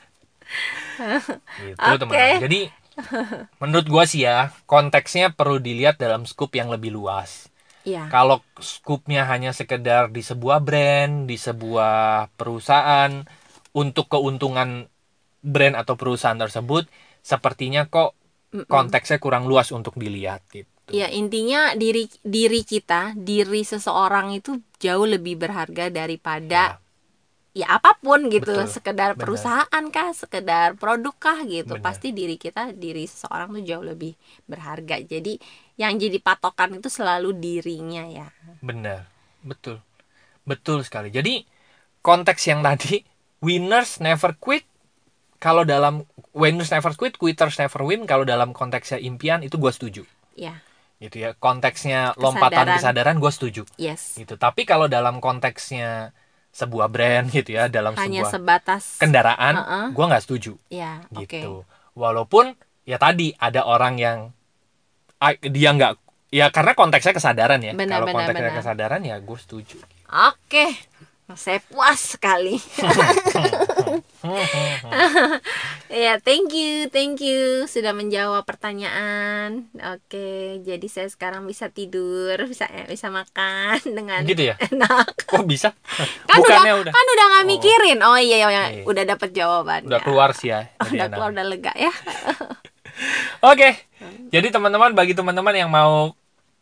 Gitu, 1.60 1.76
Oke. 1.76 2.00
teman-teman. 2.00 2.40
Jadi 2.44 2.60
menurut 3.62 3.86
gua 3.86 4.04
sih 4.04 4.24
ya, 4.24 4.52
konteksnya 4.64 5.32
perlu 5.32 5.60
dilihat 5.62 5.96
dalam 6.00 6.24
skup 6.24 6.52
yang 6.56 6.68
lebih 6.72 6.92
luas. 6.92 7.48
Iya. 7.86 8.12
Kalau 8.12 8.44
skupnya 8.60 9.24
hanya 9.24 9.56
sekedar 9.56 10.12
di 10.12 10.20
sebuah 10.20 10.60
brand, 10.60 11.24
di 11.24 11.40
sebuah 11.40 12.28
perusahaan 12.36 13.24
untuk 13.72 14.12
keuntungan 14.12 14.90
brand 15.48 15.74
atau 15.80 15.96
perusahaan 15.96 16.36
tersebut, 16.36 16.84
sepertinya 17.24 17.88
kok 17.88 18.12
konteksnya 18.68 19.16
kurang 19.20 19.48
luas 19.48 19.72
untuk 19.72 19.96
dilihat 19.96 20.44
gitu. 20.52 20.92
Ya 20.92 21.08
intinya 21.12 21.76
diri 21.76 22.08
diri 22.24 22.64
kita, 22.64 23.12
diri 23.16 23.60
seseorang 23.60 24.32
itu 24.32 24.60
jauh 24.80 25.04
lebih 25.04 25.36
berharga 25.36 25.92
daripada 25.92 26.80
ya 27.52 27.66
apa 27.74 27.98
pun 28.00 28.30
gitu, 28.32 28.54
Betul, 28.56 28.70
sekedar 28.70 29.12
benar. 29.12 29.20
perusahaan 29.20 29.84
kah, 29.92 30.10
sekedar 30.16 30.78
produk 30.80 31.12
kah 31.18 31.44
gitu. 31.44 31.76
Benar. 31.76 31.84
Pasti 31.84 32.14
diri 32.16 32.40
kita, 32.40 32.72
diri 32.72 33.04
seseorang 33.04 33.52
tuh 33.60 33.64
jauh 33.66 33.84
lebih 33.84 34.14
berharga. 34.48 34.96
Jadi 35.02 35.36
yang 35.76 35.98
jadi 36.00 36.16
patokan 36.22 36.78
itu 36.80 36.88
selalu 36.88 37.36
dirinya 37.36 38.06
ya. 38.08 38.28
Benar, 38.64 39.04
betul, 39.44 39.82
betul 40.48 40.80
sekali. 40.86 41.12
Jadi 41.12 41.44
konteks 42.00 42.42
yang 42.48 42.64
tadi 42.64 43.02
winners 43.44 44.00
never 44.00 44.32
quit. 44.40 44.64
Kalau 45.38 45.62
dalam 45.62 46.02
winners 46.34 46.70
never 46.74 46.90
quit, 46.98 47.14
quitters 47.14 47.54
never 47.62 47.82
win. 47.86 48.06
Kalau 48.10 48.26
dalam 48.26 48.50
konteksnya 48.50 48.98
impian 48.98 49.46
itu 49.46 49.54
gue 49.54 49.70
setuju. 49.70 50.02
Ya, 50.34 50.62
Gitu 50.98 51.22
ya. 51.22 51.30
Konteksnya 51.38 52.18
lompatan 52.18 52.74
kesadaran 52.74 53.22
gue 53.22 53.30
setuju. 53.30 53.62
yes. 53.78 54.18
Gitu. 54.18 54.34
Tapi 54.34 54.66
kalau 54.66 54.90
dalam 54.90 55.22
konteksnya 55.22 56.10
sebuah 56.50 56.90
brand 56.90 57.30
gitu 57.30 57.54
ya, 57.54 57.70
dalam 57.70 57.94
Hanya 57.94 58.26
sebuah 58.26 58.32
sebatas 58.34 58.84
kendaraan, 58.98 59.54
Heeh. 59.62 59.86
gue 59.94 60.04
nggak 60.10 60.24
setuju. 60.26 60.52
ya, 60.74 61.06
oke. 61.14 61.22
Gitu. 61.30 61.62
Walaupun 61.94 62.58
ya 62.82 62.98
tadi 62.98 63.30
ada 63.38 63.62
orang 63.62 63.94
yang 63.98 64.18
dia 65.42 65.70
nggak 65.74 65.92
ya 66.34 66.50
karena 66.50 66.72
konteksnya 66.74 67.14
kesadaran 67.14 67.62
ya. 67.62 67.72
Kalau 67.78 68.06
konteksnya 68.10 68.50
benar. 68.50 68.58
kesadaran 68.58 69.00
ya 69.06 69.16
gue 69.22 69.38
setuju. 69.38 69.78
Oke. 70.08 70.66
Saya 71.30 71.60
puas 71.62 72.16
sekali. 72.16 72.56
Ya, 75.88 76.16
thank 76.18 76.50
you, 76.50 76.88
thank 76.88 77.18
you 77.18 77.64
sudah 77.64 77.92
menjawab 77.92 78.44
pertanyaan. 78.44 79.68
Oke, 79.90 80.28
jadi 80.62 80.86
saya 80.86 81.06
sekarang 81.06 81.44
bisa 81.44 81.68
tidur, 81.68 82.36
bisa 82.44 82.64
eh, 82.66 82.84
bisa 82.84 83.08
makan 83.08 83.76
dengan 83.88 84.20
gitu 84.22 84.40
ya 84.46 84.54
enak. 84.62 85.08
kok 85.22 85.44
bisa 85.44 85.72
Kan 86.24 86.38
bukannya 86.38 86.72
udah, 86.74 86.82
udah 86.82 86.92
kan 86.92 87.04
udah 87.06 87.24
nggak 87.26 87.38
Oh. 87.38 87.50
mikirin. 87.50 87.98
Oh 88.02 88.18
iya, 88.18 88.36
iya, 88.42 88.48
Iya. 88.70 88.82
udah 88.84 89.04
dapat 89.06 89.28
jawaban. 89.30 89.80
udah 89.84 90.00
keluar 90.00 90.30
sih 90.32 90.48
ya 90.48 90.68
Oh, 90.76 90.88
udah 90.90 90.96
anak. 91.02 91.14
keluar, 91.14 91.30
udah 91.30 91.46
lega 91.46 91.72
ya. 91.74 91.92
oke 93.40 93.68
jadi 94.28 94.48
teman-teman 94.48 94.90
bagi 94.90 95.14
teman-teman 95.14 95.54
yang 95.54 95.70
mau 95.70 96.17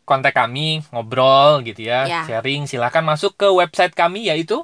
kontak 0.06 0.32
kami 0.32 0.86
ngobrol 0.88 1.60
gitu 1.60 1.82
ya, 1.82 2.06
Ya. 2.06 2.22
sharing 2.22 2.64
silahkan 2.64 3.02
masuk 3.02 3.34
ke 3.34 3.50
website 3.50 3.90
kami 3.92 4.30
yaitu 4.30 4.62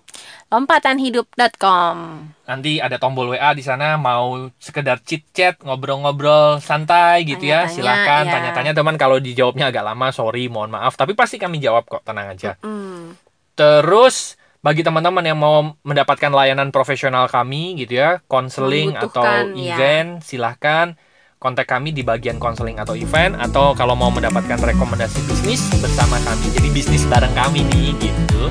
Lompatanhidup.com. 0.49 1.97
nanti 2.45 2.79
ada 2.79 2.97
tombol 2.97 3.33
WA 3.33 3.51
di 3.51 3.61
sana 3.61 3.97
mau 3.97 4.37
sekedar 4.57 5.01
chit 5.01 5.27
chat 5.31 5.59
ngobrol-ngobrol 5.59 6.57
santai 6.59 7.25
gitu 7.25 7.43
ya 7.43 7.65
Tanya-tanya, 7.65 7.75
silahkan 7.75 8.23
ya. 8.23 8.33
tanya-tanya 8.33 8.73
teman 8.73 8.95
kalau 8.95 9.19
dijawabnya 9.19 9.69
agak 9.69 9.83
lama 9.83 10.09
sorry 10.11 10.47
mohon 10.47 10.69
maaf 10.69 10.95
tapi 10.95 11.13
pasti 11.13 11.37
kami 11.37 11.59
jawab 11.59 11.85
kok 11.85 12.03
tenang 12.03 12.31
aja 12.31 12.55
Hmm, 12.61 13.19
Terus 13.53 14.37
bagi 14.59 14.81
teman-teman 14.81 15.21
yang 15.23 15.37
mau 15.37 15.75
mendapatkan 15.83 16.31
layanan 16.31 16.71
profesional 16.71 17.27
kami 17.27 17.75
gitu 17.77 17.99
ya, 17.99 18.23
konseling 18.25 18.95
atau 18.95 19.27
ya. 19.51 19.75
event, 19.75 20.23
silahkan 20.23 20.95
kontak 21.43 21.67
kami 21.67 21.91
di 21.91 22.07
bagian 22.07 22.39
konseling 22.39 22.79
atau 22.79 22.95
event 22.95 23.35
atau 23.35 23.75
kalau 23.75 23.99
mau 23.99 24.15
mendapatkan 24.15 24.63
rekomendasi 24.63 25.19
bisnis 25.27 25.67
bersama 25.83 26.15
kami, 26.23 26.55
jadi 26.55 26.69
bisnis 26.71 27.03
bareng 27.11 27.35
kami 27.35 27.67
nih 27.67 27.91
gitu. 27.99 28.47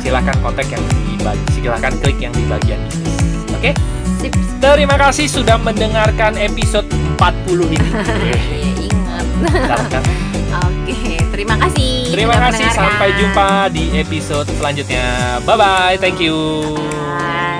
Silahkan 0.00 0.34
kontak 0.40 0.64
yang 0.72 0.80
di 0.88 1.20
silahkan 1.52 1.92
klik 2.00 2.16
yang 2.16 2.32
di 2.32 2.48
bagian 2.48 2.80
bisnis. 2.88 3.20
Oke? 3.52 3.76
sip. 4.22 4.32
Terima 4.62 4.96
kasih 4.96 5.26
sudah 5.28 5.60
mendengarkan 5.60 6.40
episode 6.40 6.88
40 7.20 7.76
ini. 7.76 7.88
Ya, 8.22 8.38
ingat. 8.78 9.26
Oke, 10.62 11.18
terima 11.34 11.58
kasih. 11.58 12.14
Terima 12.14 12.36
kasih 12.38 12.66
sampai 12.70 13.08
jumpa 13.18 13.66
di 13.74 13.90
episode 13.98 14.46
selanjutnya. 14.54 15.38
Bye 15.42 15.58
bye. 15.58 15.96
Thank 15.98 16.22
you. 16.22 16.38
Bye. 16.78 17.51